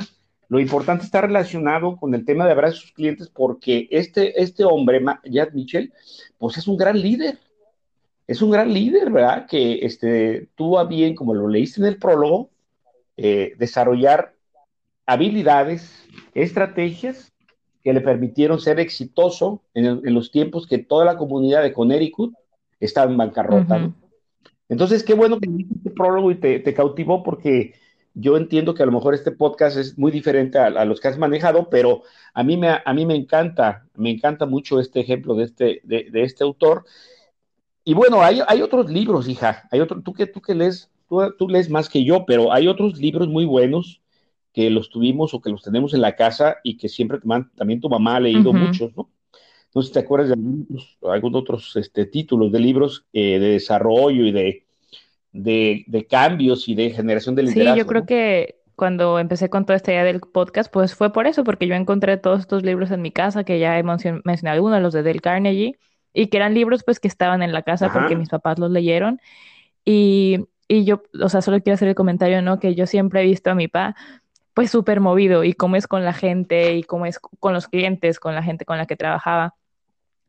lo 0.50 0.60
importante 0.60 1.06
está 1.06 1.22
relacionado 1.22 1.96
con 1.96 2.14
el 2.16 2.26
tema 2.26 2.46
de 2.46 2.52
abrazar 2.52 2.74
a 2.76 2.82
sus 2.82 2.92
clientes 2.92 3.30
porque 3.30 3.88
este, 3.92 4.42
este 4.42 4.66
hombre, 4.66 5.00
Jad 5.32 5.54
Mitchell, 5.54 5.94
pues 6.40 6.58
es 6.58 6.68
un 6.68 6.76
gran 6.76 7.00
líder. 7.00 7.38
Es 8.26 8.42
un 8.42 8.50
gran 8.50 8.74
líder, 8.74 9.12
¿verdad? 9.12 9.46
Que 9.48 9.86
este, 9.86 10.50
tuvo 10.56 10.80
a 10.80 10.86
bien, 10.86 11.16
como 11.16 11.36
lo 11.36 11.48
leíste 11.48 11.82
en 11.82 11.88
el 11.88 11.98
prólogo, 11.98 12.50
eh, 13.16 13.54
desarrollar 13.60 14.34
habilidades, 15.06 16.08
estrategias 16.34 17.32
que 17.84 17.94
le 17.94 18.02
permitieron 18.02 18.60
ser 18.60 18.80
exitoso 18.80 19.62
en, 19.76 20.02
los 20.14 20.32
tiempos 20.32 20.68
que 20.68 20.80
toda 20.80 21.06
la 21.06 21.18
comunidad 21.18 21.62
de 21.62 21.74
Connecticut 21.74 22.34
estaba 22.80 23.10
en 23.10 23.18
bancarrota. 23.18 23.92
Entonces, 24.68 25.04
qué 25.04 25.14
bueno 25.14 25.40
que 25.40 25.50
leíste 25.50 25.76
este 25.76 25.90
prólogo 25.92 26.32
y 26.32 26.36
te, 26.36 26.60
te 26.60 26.74
cautivó 26.74 27.24
porque 27.24 27.74
yo 28.14 28.38
entiendo 28.38 28.74
que 28.74 28.84
a 28.84 28.86
lo 28.86 28.92
mejor 28.92 29.14
este 29.14 29.32
podcast 29.32 29.78
es 29.78 29.98
muy 29.98 30.12
diferente 30.12 30.58
a, 30.58 30.86
los 30.86 31.00
que 31.00 31.08
has 31.08 31.18
manejado, 31.18 31.70
pero 31.70 32.04
a 32.34 32.44
mí, 32.44 32.58
me, 32.58 32.70
a 32.84 32.94
mí 32.94 33.06
me 33.06 33.16
encanta, 33.16 33.86
me 33.96 34.10
encanta 34.10 34.46
mucho 34.46 34.80
este 34.80 35.00
ejemplo 35.00 35.36
de 35.36 35.44
este, 35.46 35.82
de, 35.84 36.10
este 36.14 36.44
autor. 36.44 36.86
Y 37.84 37.94
bueno, 37.94 38.22
hay, 38.22 38.42
hay, 38.48 38.62
otros 38.62 38.92
libros, 38.92 39.28
hija, 39.28 39.68
hay 39.72 39.80
otro, 39.80 40.02
tú 40.02 40.14
que, 40.14 40.28
tú 40.28 40.42
que 40.42 40.56
lees, 40.56 40.92
tú, 41.08 41.48
lees 41.48 41.70
más 41.70 41.90
que 41.90 42.04
yo, 42.04 42.26
pero 42.26 42.52
hay 42.52 42.68
otros 42.68 42.98
libros 42.98 43.28
muy 43.28 43.46
buenos 43.46 44.02
que 44.54 44.70
los 44.70 44.90
tuvimos 44.90 45.34
o 45.34 45.42
que 45.42 45.50
los 45.50 45.62
tenemos 45.62 45.94
en 45.94 46.02
la 46.02 46.16
casa 46.16 46.58
y 46.64 46.78
que 46.78 46.90
siempre 46.90 47.20
también 47.56 47.80
tu 47.80 47.90
mamá 47.90 48.18
ha 48.18 48.20
leído 48.20 48.52
muchos, 48.52 48.96
¿no? 48.98 49.10
No 49.74 49.82
sé 49.84 49.90
si 49.90 49.94
te 49.94 50.00
acuerdas 50.00 50.30
de 50.30 50.34
algunos, 50.34 51.42
otros 51.42 51.76
este, 51.76 52.08
títulos 52.08 52.52
de 52.52 52.60
libros 52.60 53.06
eh, 53.14 53.38
de 53.38 53.50
desarrollo 53.50 54.26
y 54.26 54.32
de, 54.32 54.66
de, 55.32 56.08
cambios 56.10 56.68
y 56.68 56.76
de 56.76 56.92
generación 56.92 57.36
de 57.36 57.44
liderazgo. 57.44 57.74
Sí, 57.74 57.80
yo 57.80 57.88
creo 57.88 58.06
que 58.06 58.56
cuando 58.76 59.20
empecé 59.20 59.50
con 59.50 59.66
toda 59.66 59.78
esta 59.78 59.92
idea 59.92 60.04
del 60.04 60.22
podcast, 60.22 60.72
pues 60.72 60.96
fue 60.96 61.12
por 61.12 61.28
eso, 61.28 61.44
porque 61.44 61.68
yo 61.68 61.76
encontré 61.76 62.18
todos 62.18 62.40
estos 62.40 62.64
libros 62.64 62.92
en 62.92 63.02
mi 63.02 63.12
casa, 63.12 63.44
que 63.44 63.60
ya 63.60 63.78
he 63.78 63.84
mencionado 63.84 64.56
algunos, 64.56 64.82
los 64.82 64.94
de 64.94 65.04
Dale 65.04 65.20
Carnegie, 65.20 65.78
y 66.14 66.28
que 66.28 66.38
eran 66.38 66.54
libros 66.54 66.84
pues 66.84 67.00
que 67.00 67.08
estaban 67.08 67.44
en 67.44 67.52
la 67.52 67.62
casa 67.62 67.92
porque 67.92 68.16
mis 68.16 68.30
papás 68.30 68.58
los 68.58 68.72
leyeron. 68.72 69.20
Y, 69.86 70.46
y, 70.68 70.86
yo, 70.86 71.04
o 71.22 71.30
sea, 71.30 71.42
solo 71.42 71.62
quiero 71.62 71.76
hacer 71.76 71.90
el 71.90 71.96
comentario, 71.96 72.42
¿no? 72.42 72.60
Que 72.60 72.74
yo 72.76 72.88
siempre 72.88 73.22
he 73.22 73.26
visto 73.26 73.52
a 73.52 73.56
mi 73.56 73.68
papá 73.68 73.96
pues 74.60 74.72
súper 74.72 75.00
movido 75.00 75.46
y 75.46 75.54
cómo 75.54 75.78
es 75.78 75.88
con 75.88 76.04
la 76.04 76.12
gente 76.12 76.76
y 76.76 76.84
cómo 76.84 77.06
es 77.06 77.18
con 77.20 77.54
los 77.54 77.70
clientes, 77.70 78.20
con 78.20 78.36
la 78.36 78.44
gente 78.44 78.66
con 78.66 78.78
la 78.78 78.88
que 78.88 78.98
trabajaba. 78.98 79.56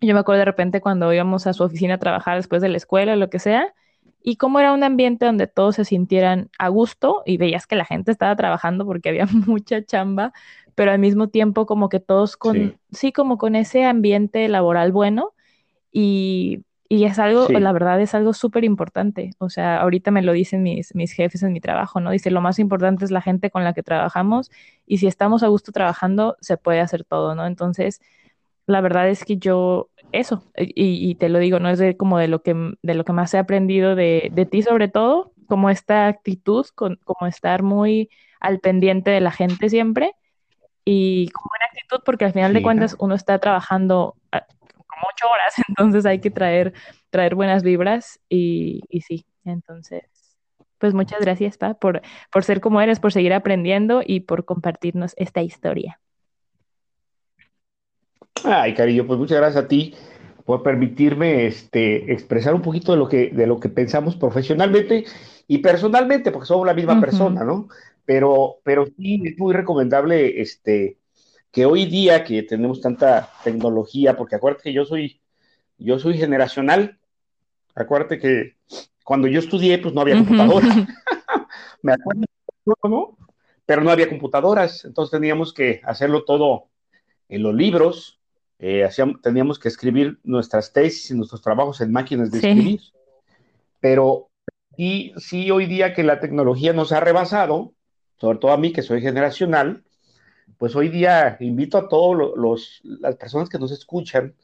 Yo 0.00 0.14
me 0.14 0.20
acuerdo 0.20 0.38
de 0.38 0.44
repente 0.44 0.80
cuando 0.80 1.12
íbamos 1.12 1.48
a 1.48 1.52
su 1.52 1.64
oficina 1.64 1.94
a 1.94 1.98
trabajar 1.98 2.36
después 2.36 2.62
de 2.62 2.68
la 2.68 2.76
escuela 2.76 3.14
o 3.14 3.16
lo 3.16 3.28
que 3.28 3.40
sea, 3.40 3.74
y 4.22 4.36
cómo 4.36 4.60
era 4.60 4.72
un 4.72 4.84
ambiente 4.84 5.26
donde 5.26 5.46
todos 5.46 5.76
se 5.76 5.84
sintieran 5.84 6.50
a 6.58 6.68
gusto 6.68 7.22
y 7.24 7.36
veías 7.36 7.66
que 7.66 7.76
la 7.76 7.84
gente 7.84 8.10
estaba 8.12 8.36
trabajando 8.36 8.86
porque 8.86 9.08
había 9.08 9.26
mucha 9.46 9.84
chamba, 9.84 10.32
pero 10.74 10.92
al 10.92 10.98
mismo 10.98 11.28
tiempo 11.28 11.66
como 11.66 11.88
que 11.88 12.00
todos 12.00 12.36
con, 12.36 12.78
sí, 12.90 13.12
como 13.12 13.38
con 13.38 13.56
ese 13.56 13.84
ambiente 13.84 14.48
laboral 14.48 14.92
bueno 14.92 15.34
y, 15.92 16.64
y 16.88 17.04
es 17.04 17.18
algo, 17.18 17.48
la 17.48 17.72
verdad 17.72 18.00
es 18.00 18.14
algo 18.14 18.32
súper 18.32 18.64
importante. 18.64 19.30
O 19.38 19.48
sea, 19.48 19.80
ahorita 19.80 20.10
me 20.10 20.22
lo 20.22 20.32
dicen 20.32 20.62
mis, 20.62 20.94
mis 20.94 21.12
jefes 21.12 21.42
en 21.42 21.52
mi 21.52 21.60
trabajo, 21.60 22.00
¿no? 22.00 22.10
Dice, 22.10 22.30
lo 22.30 22.40
más 22.40 22.58
importante 22.58 23.04
es 23.04 23.10
la 23.10 23.20
gente 23.20 23.50
con 23.50 23.64
la 23.64 23.74
que 23.74 23.82
trabajamos 23.82 24.50
y 24.86 24.98
si 24.98 25.06
estamos 25.06 25.42
a 25.42 25.48
gusto 25.48 25.72
trabajando, 25.72 26.36
se 26.40 26.56
puede 26.56 26.80
hacer 26.80 27.04
todo, 27.04 27.34
¿no? 27.34 27.46
Entonces, 27.46 28.00
la 28.66 28.80
verdad 28.80 29.08
es 29.08 29.24
que 29.24 29.36
yo 29.36 29.89
eso, 30.12 30.44
y, 30.56 31.14
te 31.16 31.28
lo 31.28 31.38
digo, 31.38 31.58
no 31.58 31.68
es 31.68 31.78
de, 31.78 31.96
como 31.96 32.18
de 32.18 32.28
lo 32.28 32.42
que, 32.42 32.54
de 32.82 32.94
lo 32.94 33.04
que 33.04 33.12
más 33.12 33.32
he 33.34 33.38
aprendido 33.38 33.94
de, 33.94 34.30
de 34.32 34.46
ti 34.46 34.62
sobre 34.62 34.88
todo, 34.88 35.32
como 35.46 35.70
esta 35.70 36.06
actitud, 36.06 36.66
con, 36.74 36.96
como 37.04 37.26
estar 37.26 37.62
muy 37.62 38.10
al 38.40 38.60
pendiente 38.60 39.10
de 39.10 39.20
la 39.20 39.30
gente 39.30 39.68
siempre, 39.68 40.14
y 40.84 41.28
como 41.30 41.50
una 41.58 41.66
actitud 41.66 42.02
porque 42.04 42.24
al 42.24 42.32
final 42.32 42.52
de 42.52 42.62
cuentas 42.62 42.96
uno 42.98 43.14
está 43.14 43.38
trabajando 43.38 44.16
ah, 44.32 44.46
como 44.86 45.02
ocho 45.12 45.28
horas, 45.28 45.54
entonces 45.68 46.06
hay 46.06 46.20
que 46.20 46.30
traer, 46.30 46.72
traer 47.10 47.34
buenas 47.34 47.62
vibras 47.62 48.20
y, 48.28 48.82
y 48.88 49.02
sí, 49.02 49.26
entonces, 49.44 50.04
pues 50.78 50.94
muchas 50.94 51.20
gracias, 51.20 51.58
Pa, 51.58 51.74
por, 51.74 52.02
por 52.32 52.44
ser 52.44 52.60
como 52.60 52.80
eres, 52.80 53.00
por 53.00 53.12
seguir 53.12 53.32
aprendiendo 53.32 54.02
y 54.04 54.20
por 54.20 54.44
compartirnos 54.44 55.14
esta 55.16 55.42
historia. 55.42 56.00
Ay, 58.44 58.74
cariño, 58.74 59.06
pues 59.06 59.18
muchas 59.18 59.38
gracias 59.38 59.64
a 59.64 59.68
ti 59.68 59.94
por 60.44 60.62
permitirme 60.62 61.46
este, 61.46 62.12
expresar 62.12 62.54
un 62.54 62.62
poquito 62.62 62.92
de 62.92 62.98
lo, 62.98 63.08
que, 63.08 63.30
de 63.30 63.46
lo 63.46 63.60
que 63.60 63.68
pensamos 63.68 64.16
profesionalmente 64.16 65.04
y 65.46 65.58
personalmente, 65.58 66.32
porque 66.32 66.46
somos 66.46 66.66
la 66.66 66.74
misma 66.74 67.00
persona, 67.00 67.44
¿no? 67.44 67.68
Pero, 68.04 68.56
pero 68.64 68.86
sí 68.86 69.22
es 69.24 69.38
muy 69.38 69.54
recomendable 69.54 70.40
este, 70.40 70.98
que 71.52 71.66
hoy 71.66 71.86
día 71.86 72.24
que 72.24 72.42
tenemos 72.42 72.80
tanta 72.80 73.30
tecnología, 73.44 74.16
porque 74.16 74.36
acuérdate 74.36 74.64
que 74.64 74.72
yo 74.72 74.84
soy, 74.84 75.20
yo 75.78 75.98
soy 75.98 76.18
generacional, 76.18 76.98
acuérdate 77.74 78.18
que 78.18 78.56
cuando 79.04 79.28
yo 79.28 79.38
estudié, 79.38 79.78
pues 79.78 79.94
no 79.94 80.00
había 80.00 80.16
computadora. 80.16 80.66
Me 81.82 81.92
acuerdo, 81.92 82.24
¿no? 82.84 83.16
pero 83.70 83.84
no 83.84 83.92
había 83.92 84.08
computadoras, 84.08 84.84
entonces 84.84 85.12
teníamos 85.12 85.54
que 85.54 85.80
hacerlo 85.84 86.24
todo 86.24 86.70
en 87.28 87.44
los 87.44 87.54
libros, 87.54 88.19
eh, 88.62 88.84
hacíamos, 88.84 89.22
teníamos 89.22 89.58
que 89.58 89.68
escribir 89.68 90.20
nuestras 90.22 90.72
tesis 90.74 91.10
y 91.10 91.14
nuestros 91.14 91.40
trabajos 91.40 91.80
en 91.80 91.90
máquinas 91.90 92.30
de 92.30 92.38
escribir. 92.38 92.80
Pero 93.80 94.28
sí, 94.76 95.14
sí, 95.16 95.50
hoy 95.50 95.64
día 95.64 95.94
que 95.94 96.02
la 96.02 96.20
tecnología 96.20 96.74
nos 96.74 96.92
ha 96.92 97.00
rebasado, 97.00 97.72
sobre 98.18 98.38
todo 98.38 98.52
a 98.52 98.58
mí 98.58 98.72
que 98.72 98.82
soy 98.82 99.00
generacional, 99.00 99.82
pues 100.58 100.76
hoy 100.76 100.90
día 100.90 101.38
invito 101.40 101.78
a 101.78 101.88
todas 101.88 102.82
las 102.82 103.16
personas 103.16 103.48
que 103.48 103.58
nos 103.58 103.72
escuchan 103.72 104.34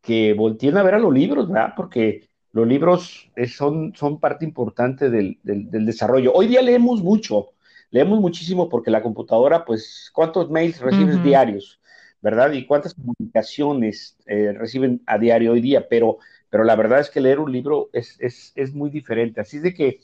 que 0.00 0.34
volteen 0.34 0.76
a 0.76 0.82
ver 0.82 0.94
a 0.94 0.98
los 0.98 1.14
libros, 1.14 1.48
¿verdad? 1.48 1.74
Porque 1.76 2.28
los 2.50 2.66
libros 2.66 3.30
son, 3.46 3.94
son 3.94 4.18
parte 4.18 4.44
importante 4.44 5.08
del, 5.08 5.38
del, 5.44 5.86
desarrollo. 5.86 6.32
Hoy 6.34 6.48
día 6.48 6.62
leemos 6.62 7.00
mucho, 7.00 7.50
leemos 7.90 8.18
muchísimo 8.18 8.68
porque 8.68 8.90
la 8.90 9.02
computadora, 9.02 9.64
pues, 9.64 10.10
¿cuántos 10.12 10.50
mails 10.50 10.80
recibes 10.80 11.22
diarios? 11.22 11.78
¿Verdad? 12.22 12.52
Y 12.52 12.64
cuántas 12.64 12.94
comunicaciones 12.94 14.16
eh, 14.26 14.54
reciben 14.56 15.02
a 15.06 15.18
diario 15.18 15.52
hoy 15.52 15.60
día, 15.60 15.88
pero, 15.88 16.18
pero 16.48 16.64
la 16.64 16.76
verdad 16.76 17.00
es 17.00 17.10
que 17.10 17.20
leer 17.20 17.40
un 17.40 17.52
libro 17.52 17.90
es, 17.92 18.16
es, 18.20 18.52
es 18.54 18.72
muy 18.72 18.88
diferente. 18.88 19.40
Así 19.40 19.58
de 19.58 19.74
que, 19.74 20.00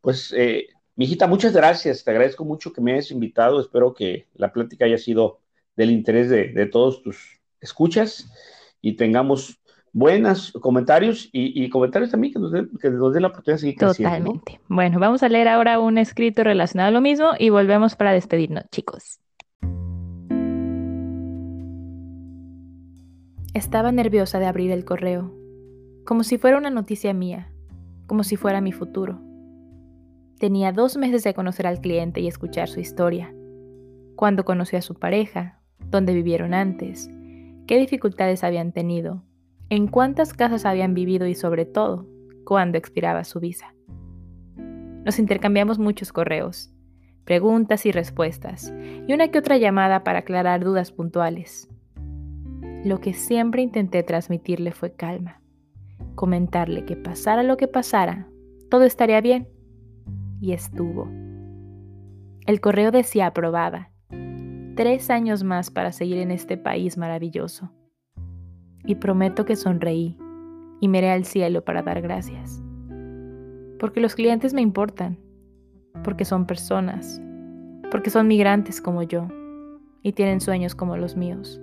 pues, 0.00 0.32
eh, 0.34 0.68
Mijita, 0.96 1.26
muchas 1.26 1.52
gracias. 1.52 2.02
Te 2.02 2.10
agradezco 2.10 2.44
mucho 2.44 2.72
que 2.72 2.80
me 2.80 2.92
hayas 2.92 3.10
invitado. 3.10 3.60
Espero 3.60 3.92
que 3.92 4.26
la 4.34 4.52
plática 4.52 4.86
haya 4.86 4.96
sido 4.96 5.40
del 5.76 5.90
interés 5.90 6.30
de, 6.30 6.66
todos 6.66 7.02
tus 7.02 7.38
escuchas 7.60 8.30
y 8.80 8.96
tengamos 8.96 9.60
buenos 9.92 10.52
comentarios 10.52 11.28
y, 11.32 11.68
comentarios 11.68 12.10
también 12.10 12.32
que 12.32 12.38
nos 12.38 12.52
den 12.52 12.70
dé 12.80 13.20
la 13.20 13.28
oportunidad 13.28 13.56
de 13.56 13.58
seguir. 13.58 13.76
Totalmente. 13.78 14.58
Bueno, 14.68 14.98
vamos 14.98 15.22
a 15.22 15.28
leer 15.28 15.48
ahora 15.48 15.78
un 15.80 15.98
escrito 15.98 16.44
relacionado 16.44 16.88
a 16.88 16.92
lo 16.92 17.02
mismo 17.02 17.32
y 17.38 17.50
volvemos 17.50 17.94
para 17.94 18.12
despedirnos, 18.12 18.64
chicos. 18.70 19.20
Estaba 23.56 23.90
nerviosa 23.90 24.38
de 24.38 24.44
abrir 24.44 24.70
el 24.70 24.84
correo, 24.84 25.32
como 26.04 26.24
si 26.24 26.36
fuera 26.36 26.58
una 26.58 26.68
noticia 26.68 27.14
mía, 27.14 27.50
como 28.06 28.22
si 28.22 28.36
fuera 28.36 28.60
mi 28.60 28.70
futuro. 28.70 29.18
Tenía 30.38 30.72
dos 30.72 30.98
meses 30.98 31.24
de 31.24 31.32
conocer 31.32 31.66
al 31.66 31.80
cliente 31.80 32.20
y 32.20 32.28
escuchar 32.28 32.68
su 32.68 32.80
historia. 32.80 33.34
Cuando 34.14 34.44
conoció 34.44 34.78
a 34.78 34.82
su 34.82 34.94
pareja, 34.96 35.62
dónde 35.88 36.12
vivieron 36.12 36.52
antes, 36.52 37.08
qué 37.66 37.78
dificultades 37.78 38.44
habían 38.44 38.72
tenido, 38.72 39.24
en 39.70 39.86
cuántas 39.86 40.34
casas 40.34 40.66
habían 40.66 40.92
vivido 40.92 41.26
y 41.26 41.34
sobre 41.34 41.64
todo, 41.64 42.06
cuándo 42.44 42.76
expiraba 42.76 43.24
su 43.24 43.40
visa. 43.40 43.74
Nos 44.58 45.18
intercambiamos 45.18 45.78
muchos 45.78 46.12
correos, 46.12 46.74
preguntas 47.24 47.86
y 47.86 47.90
respuestas, 47.90 48.70
y 49.08 49.14
una 49.14 49.28
que 49.28 49.38
otra 49.38 49.56
llamada 49.56 50.04
para 50.04 50.18
aclarar 50.18 50.62
dudas 50.62 50.92
puntuales. 50.92 51.70
Lo 52.86 53.00
que 53.00 53.14
siempre 53.14 53.62
intenté 53.62 54.04
transmitirle 54.04 54.70
fue 54.70 54.92
calma, 54.92 55.40
comentarle 56.14 56.84
que 56.84 56.94
pasara 56.94 57.42
lo 57.42 57.56
que 57.56 57.66
pasara, 57.66 58.28
todo 58.70 58.84
estaría 58.84 59.20
bien 59.20 59.48
y 60.40 60.52
estuvo. 60.52 61.10
El 62.46 62.60
correo 62.60 62.92
decía 62.92 63.26
aprobada. 63.26 63.90
Tres 64.76 65.10
años 65.10 65.42
más 65.42 65.68
para 65.72 65.90
seguir 65.90 66.18
en 66.18 66.30
este 66.30 66.56
país 66.56 66.96
maravilloso. 66.96 67.72
Y 68.84 68.94
prometo 68.94 69.44
que 69.44 69.56
sonreí 69.56 70.16
y 70.80 70.86
miré 70.86 71.10
al 71.10 71.24
cielo 71.24 71.64
para 71.64 71.82
dar 71.82 72.00
gracias. 72.00 72.62
Porque 73.80 73.98
los 73.98 74.14
clientes 74.14 74.54
me 74.54 74.62
importan, 74.62 75.18
porque 76.04 76.24
son 76.24 76.46
personas, 76.46 77.20
porque 77.90 78.10
son 78.10 78.28
migrantes 78.28 78.80
como 78.80 79.02
yo 79.02 79.26
y 80.04 80.12
tienen 80.12 80.40
sueños 80.40 80.76
como 80.76 80.96
los 80.96 81.16
míos. 81.16 81.60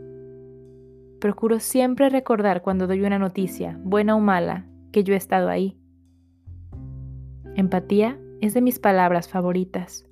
Procuro 1.24 1.62
siempre 1.62 2.10
recordar 2.10 2.62
cuando 2.62 2.86
doy 2.86 3.02
una 3.04 3.18
noticia, 3.18 3.80
buena 3.82 4.14
o 4.14 4.20
mala, 4.20 4.66
que 4.92 5.06
yo 5.06 5.14
he 5.14 5.16
estado 5.16 5.48
ahí. 5.48 5.80
Empatía 7.56 8.20
es 8.42 8.54
de 8.54 8.60
mis 8.62 8.78
palabras 8.78 9.30
favoritas, 9.30 10.06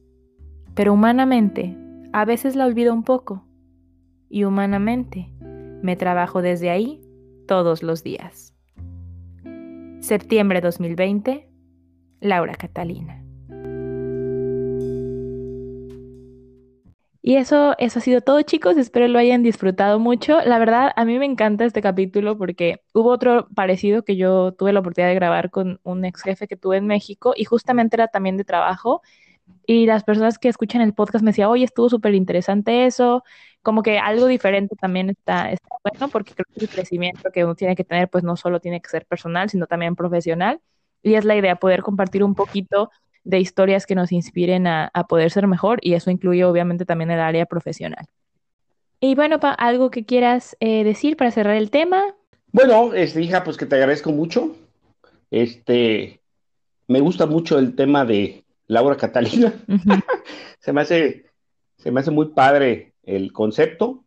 pero 0.73 0.93
humanamente 0.93 1.75
a 2.13 2.23
veces 2.23 2.55
la 2.55 2.65
olvido 2.65 2.93
un 2.93 3.03
poco 3.03 3.43
y 4.29 4.45
humanamente 4.45 5.33
me 5.81 5.97
trabajo 5.97 6.41
desde 6.41 6.69
ahí 6.69 7.01
todos 7.45 7.83
los 7.83 8.03
días. 8.03 8.55
Septiembre 9.99 10.61
2020, 10.61 11.49
Laura 12.21 12.55
Catalina. 12.55 13.20
Y 17.23 17.35
eso, 17.35 17.75
eso 17.77 17.99
ha 17.99 18.01
sido 18.01 18.21
todo, 18.21 18.41
chicos. 18.41 18.77
Espero 18.77 19.07
lo 19.07 19.19
hayan 19.19 19.43
disfrutado 19.43 19.99
mucho. 19.99 20.41
La 20.41 20.57
verdad, 20.57 20.91
a 20.95 21.05
mí 21.05 21.19
me 21.19 21.25
encanta 21.25 21.65
este 21.65 21.81
capítulo 21.81 22.37
porque 22.37 22.81
hubo 22.93 23.11
otro 23.11 23.47
parecido 23.53 24.03
que 24.03 24.15
yo 24.17 24.53
tuve 24.53 24.73
la 24.73 24.79
oportunidad 24.79 25.09
de 25.09 25.15
grabar 25.15 25.51
con 25.51 25.79
un 25.83 26.03
ex 26.05 26.23
jefe 26.23 26.47
que 26.47 26.57
tuve 26.57 26.77
en 26.77 26.87
México 26.87 27.33
y 27.35 27.45
justamente 27.45 27.95
era 27.95 28.07
también 28.07 28.37
de 28.37 28.43
trabajo. 28.43 29.01
Y 29.67 29.85
las 29.85 30.03
personas 30.03 30.39
que 30.39 30.49
escuchan 30.49 30.81
el 30.81 30.93
podcast 30.95 31.23
me 31.23 31.31
decían, 31.31 31.49
oye, 31.49 31.65
estuvo 31.65 31.89
súper 31.89 32.15
interesante 32.15 32.85
eso. 32.87 33.23
Como 33.61 33.83
que 33.83 33.99
algo 33.99 34.27
diferente 34.27 34.75
también 34.75 35.09
está, 35.11 35.51
está 35.51 35.75
bueno 35.83 36.09
porque 36.09 36.33
creo 36.33 36.45
que 36.55 36.65
el 36.65 36.69
crecimiento 36.69 37.31
que 37.31 37.45
uno 37.45 37.55
tiene 37.55 37.75
que 37.75 37.83
tener, 37.83 38.09
pues 38.09 38.23
no 38.23 38.35
solo 38.35 38.59
tiene 38.59 38.81
que 38.81 38.89
ser 38.89 39.05
personal, 39.05 39.49
sino 39.49 39.67
también 39.67 39.95
profesional. 39.95 40.61
Y 41.03 41.15
es 41.15 41.25
la 41.25 41.35
idea, 41.35 41.55
poder 41.57 41.83
compartir 41.83 42.23
un 42.23 42.35
poquito 42.35 42.89
de 43.23 43.39
historias 43.39 43.85
que 43.85 43.95
nos 43.95 44.11
inspiren 44.11 44.67
a, 44.67 44.91
poder 45.07 45.31
ser 45.31 45.47
mejor 45.47 45.79
y 45.81 45.93
eso 45.93 46.11
incluye 46.11 46.43
obviamente 46.43 46.85
también 46.85 47.11
el 47.11 47.19
área 47.19 47.45
profesional. 47.45 48.07
Y 48.99 49.15
bueno, 49.15 49.39
pa, 49.39 49.51
algo 49.51 49.89
que 49.91 50.05
quieras 50.05 50.55
eh, 50.59 50.83
decir 50.83 51.17
para 51.17 51.31
cerrar 51.31 51.55
el 51.55 51.71
tema. 51.71 52.03
Bueno, 52.51 52.93
este, 52.93 53.21
hija, 53.21 53.43
pues 53.43 53.57
que 53.57 53.65
te 53.65 53.75
agradezco 53.75 54.11
mucho. 54.11 54.55
Este, 55.31 56.21
me 56.87 56.99
gusta 56.99 57.25
mucho 57.25 57.57
el 57.57 57.75
tema 57.75 58.05
de 58.05 58.43
Laura 58.67 58.97
Catalina. 58.97 59.53
se 60.59 60.73
me 60.73 60.81
hace, 60.81 61.25
se 61.77 61.91
me 61.91 61.99
hace 61.99 62.11
muy 62.11 62.29
padre 62.29 62.93
el 63.03 63.31
concepto. 63.31 64.03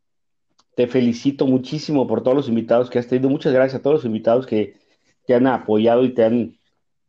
Te 0.77 0.87
felicito 0.87 1.47
muchísimo 1.47 2.07
por 2.07 2.23
todos 2.23 2.37
los 2.37 2.49
invitados 2.49 2.91
que 2.91 2.99
has 2.99 3.07
tenido. 3.07 3.31
Muchas 3.31 3.53
gracias 3.53 3.81
a 3.81 3.83
todos 3.83 3.97
los 3.97 4.05
invitados 4.05 4.47
que 4.47 4.77
te 5.27 5.35
han 5.35 5.47
apoyado 5.47 6.05
y 6.05 6.15
te 6.15 6.25
han 6.25 6.59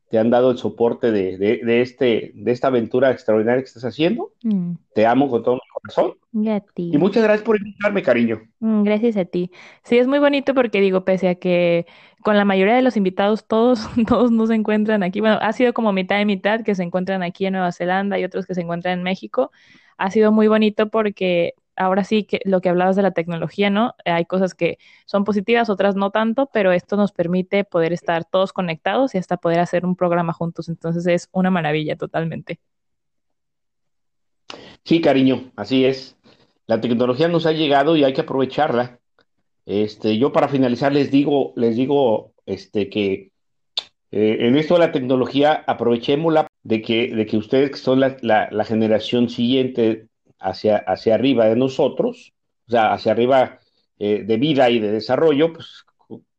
te 0.10 0.20
han 0.20 0.30
dado 0.30 0.52
el 0.52 0.58
soporte 0.58 1.12
de, 1.12 1.38
de, 1.38 1.82
este, 1.82 2.32
de 2.36 2.52
esta 2.52 2.68
aventura 2.68 3.12
extraordinaria 3.12 3.62
que 3.62 3.68
estás 3.68 3.86
haciendo. 3.86 4.32
Mm. 4.44 4.74
Te 4.94 5.06
amo 5.06 5.30
con 5.30 5.44
todo 5.44 5.56
mi 5.56 5.62
corazón. 5.74 6.14
Y 6.32 6.50
a 6.50 6.60
ti. 6.60 6.92
Y 6.94 6.98
muchas 6.98 7.24
gracias 7.24 7.44
por 7.44 7.58
invitarme, 7.58 8.04
cariño. 8.04 8.42
Mm, 8.60 8.84
gracias 8.84 9.18
a 9.18 9.26
ti. 9.26 9.52
Sí, 9.84 9.98
es 9.98 10.08
muy 10.08 10.20
bonito 10.20 10.54
porque 10.54 10.80
digo, 10.80 11.06
pese 11.06 11.30
a 11.30 11.36
que 11.36 11.88
con 12.24 12.38
la 12.38 12.46
mayoría 12.46 12.76
de 12.76 12.82
los 12.82 12.98
invitados 12.98 13.46
todos, 13.48 13.80
todos 14.08 14.32
no 14.32 14.46
se 14.48 14.56
encuentran 14.56 15.04
aquí, 15.04 15.22
bueno, 15.22 15.38
ha 15.42 15.54
sido 15.54 15.74
como 15.74 15.92
mitad 15.92 16.20
y 16.20 16.26
mitad 16.26 16.62
que 16.62 16.76
se 16.76 16.84
encuentran 16.84 17.24
aquí 17.24 17.46
en 17.46 17.54
Nueva 17.54 17.72
Zelanda 17.72 18.20
y 18.20 18.24
otros 18.24 18.46
que 18.46 18.54
se 18.56 18.62
encuentran 18.62 19.00
en 19.00 19.04
México. 19.04 19.52
Ha 19.98 20.12
sido 20.12 20.32
muy 20.32 20.48
bonito 20.48 20.90
porque 20.90 21.56
ahora 21.76 22.04
sí 22.04 22.24
que 22.24 22.40
lo 22.46 22.62
que 22.62 22.70
hablabas 22.70 22.96
de 22.96 23.02
la 23.02 23.12
tecnología, 23.12 23.70
¿no? 23.70 23.96
Hay 24.06 24.26
cosas 24.26 24.54
que 24.54 24.78
son 25.06 25.24
positivas, 25.24 25.70
otras 25.70 25.96
no 25.96 26.12
tanto, 26.12 26.50
pero 26.52 26.72
esto 26.72 26.98
nos 26.98 27.12
permite 27.12 27.64
poder 27.64 27.94
estar 27.94 28.26
todos 28.26 28.54
conectados 28.54 29.16
y 29.16 29.18
hasta 29.18 29.38
poder 29.38 29.60
hacer 29.60 29.86
un 29.86 29.96
programa 29.96 30.34
juntos. 30.34 30.70
Entonces 30.70 31.06
es 31.08 31.30
una 31.32 31.52
maravilla 31.52 31.96
totalmente. 31.96 32.60
Sí, 34.84 35.02
cariño, 35.02 35.52
así 35.56 35.86
es. 35.86 36.16
La 36.68 36.82
tecnología 36.82 37.28
nos 37.28 37.46
ha 37.46 37.52
llegado 37.52 37.96
y 37.96 38.04
hay 38.04 38.14
que 38.14 38.22
aprovecharla. 38.22 39.00
Este, 39.66 40.18
yo 40.18 40.32
para 40.32 40.48
finalizar 40.48 40.94
les 40.94 41.12
digo, 41.12 41.54
les 41.56 41.76
digo, 41.76 42.34
este, 42.46 42.90
que 42.90 43.32
eh, 44.12 44.38
en 44.42 44.56
esto 44.58 44.76
de 44.76 44.82
la 44.82 44.92
tecnología 44.92 45.64
aprovechémosla 45.66 46.48
de 46.64 46.82
que, 46.82 47.16
de 47.16 47.26
que 47.26 47.38
ustedes 47.38 47.72
que 47.72 47.78
son 47.78 48.00
la, 48.00 48.18
la 48.22 48.64
generación 48.64 49.30
siguiente 49.30 50.08
hacia, 50.40 50.78
hacia 50.78 51.16
arriba 51.16 51.46
de 51.46 51.56
nosotros, 51.56 52.34
o 52.68 52.72
sea, 52.72 52.94
hacia 52.94 53.12
arriba 53.12 53.60
eh, 54.00 54.24
de 54.26 54.38
vida 54.38 54.70
y 54.70 54.80
de 54.80 54.92
desarrollo, 54.92 55.54
pues 55.54 55.86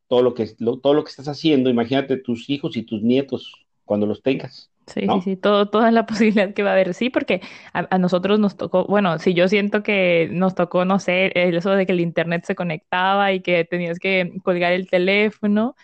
todo 0.09 0.23
lo, 0.23 0.35
que, 0.35 0.47
todo 0.83 0.95
lo 0.95 1.05
que 1.05 1.11
estás 1.11 1.29
haciendo, 1.29 1.71
imagínate 1.71 2.17
tus 2.17 2.49
hijos 2.49 2.77
y 2.77 2.83
tus 2.83 3.03
nietos 3.03 3.53
cuando 3.85 4.07
los 4.07 4.23
tengas. 4.23 4.71
Sí, 4.87 5.01
sí, 5.01 5.21
sí, 5.25 5.37
todo, 5.37 5.67
toda 5.67 5.91
la 5.91 6.07
posibilidad 6.07 6.55
que 6.55 6.63
va 6.63 6.71
a 6.71 6.73
haber, 6.75 6.95
sí, 6.95 7.11
porque 7.11 7.41
a, 7.73 7.99
nosotros 7.99 8.39
nos 8.39 8.57
tocó, 8.57 8.85
bueno, 8.85 9.19
si 9.19 9.35
yo 9.35 9.49
siento 9.49 9.83
que 9.83 10.29
nos 10.31 10.55
tocó, 10.55 10.85
no 10.85 10.99
sé, 11.01 11.33
eso 11.35 11.73
de 11.73 11.87
que 11.87 11.93
el 11.93 12.01
internet 12.01 12.45
se 12.45 12.55
conectaba 12.55 13.33
y 13.33 13.41
que 13.41 13.65
tenías 13.65 13.99
que 13.99 14.33
colgar 14.45 14.73
el 14.73 14.89
teléfono 14.89 15.75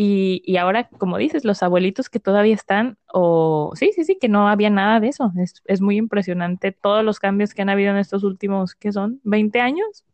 y, 0.00 0.42
y, 0.44 0.58
ahora, 0.58 0.88
como 0.96 1.18
dices, 1.18 1.44
los 1.44 1.60
abuelitos 1.60 2.08
que 2.08 2.20
todavía 2.20 2.54
están, 2.54 2.98
o 3.12 3.72
sí, 3.74 3.90
sí, 3.92 4.04
sí, 4.04 4.16
que 4.20 4.28
no 4.28 4.46
había 4.46 4.70
nada 4.70 5.00
de 5.00 5.08
eso. 5.08 5.32
Es, 5.36 5.60
es 5.64 5.80
muy 5.80 5.96
impresionante 5.96 6.70
todos 6.70 7.04
los 7.04 7.18
cambios 7.18 7.52
que 7.52 7.62
han 7.62 7.68
habido 7.68 7.90
en 7.90 7.96
estos 7.96 8.22
últimos, 8.22 8.76
¿qué 8.76 8.92
son? 8.92 9.20
¿20 9.24 9.58
años? 9.58 10.04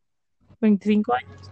¿25 0.63 1.15
años? 1.15 1.51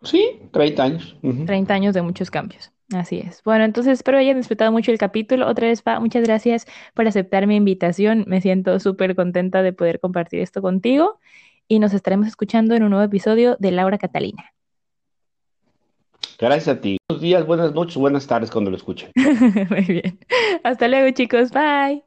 Sí, 0.00 0.40
30 0.52 0.82
años. 0.82 1.16
Uh 1.22 1.44
30 1.44 1.74
años 1.74 1.92
de 1.92 2.00
muchos 2.00 2.30
cambios. 2.30 2.72
Así 2.94 3.18
es. 3.18 3.42
Bueno, 3.44 3.64
entonces 3.64 3.92
espero 3.92 4.16
hayan 4.16 4.38
disfrutado 4.38 4.72
mucho 4.72 4.90
el 4.90 4.96
capítulo. 4.96 5.46
Otra 5.46 5.66
vez, 5.66 5.82
Pa, 5.82 6.00
muchas 6.00 6.24
gracias 6.24 6.66
por 6.94 7.06
aceptar 7.06 7.46
mi 7.46 7.56
invitación. 7.56 8.24
Me 8.26 8.40
siento 8.40 8.80
súper 8.80 9.14
contenta 9.14 9.62
de 9.62 9.74
poder 9.74 10.00
compartir 10.00 10.40
esto 10.40 10.62
contigo 10.62 11.20
y 11.68 11.78
nos 11.78 11.92
estaremos 11.92 12.26
escuchando 12.26 12.74
en 12.74 12.84
un 12.84 12.88
nuevo 12.88 13.04
episodio 13.04 13.58
de 13.60 13.70
Laura 13.70 13.98
Catalina. 13.98 14.54
Gracias 16.42 16.76
a 16.76 16.80
ti. 16.80 16.98
Buenos 17.08 17.22
días, 17.22 17.46
buenas 17.46 17.72
noches, 17.72 17.96
buenas 17.96 18.26
tardes 18.26 18.50
cuando 18.50 18.70
lo 18.70 18.76
escuchen. 18.76 19.12
Muy 19.70 19.84
bien. 19.84 20.18
Hasta 20.64 20.88
luego, 20.88 21.10
chicos. 21.14 21.50
Bye. 21.52 22.04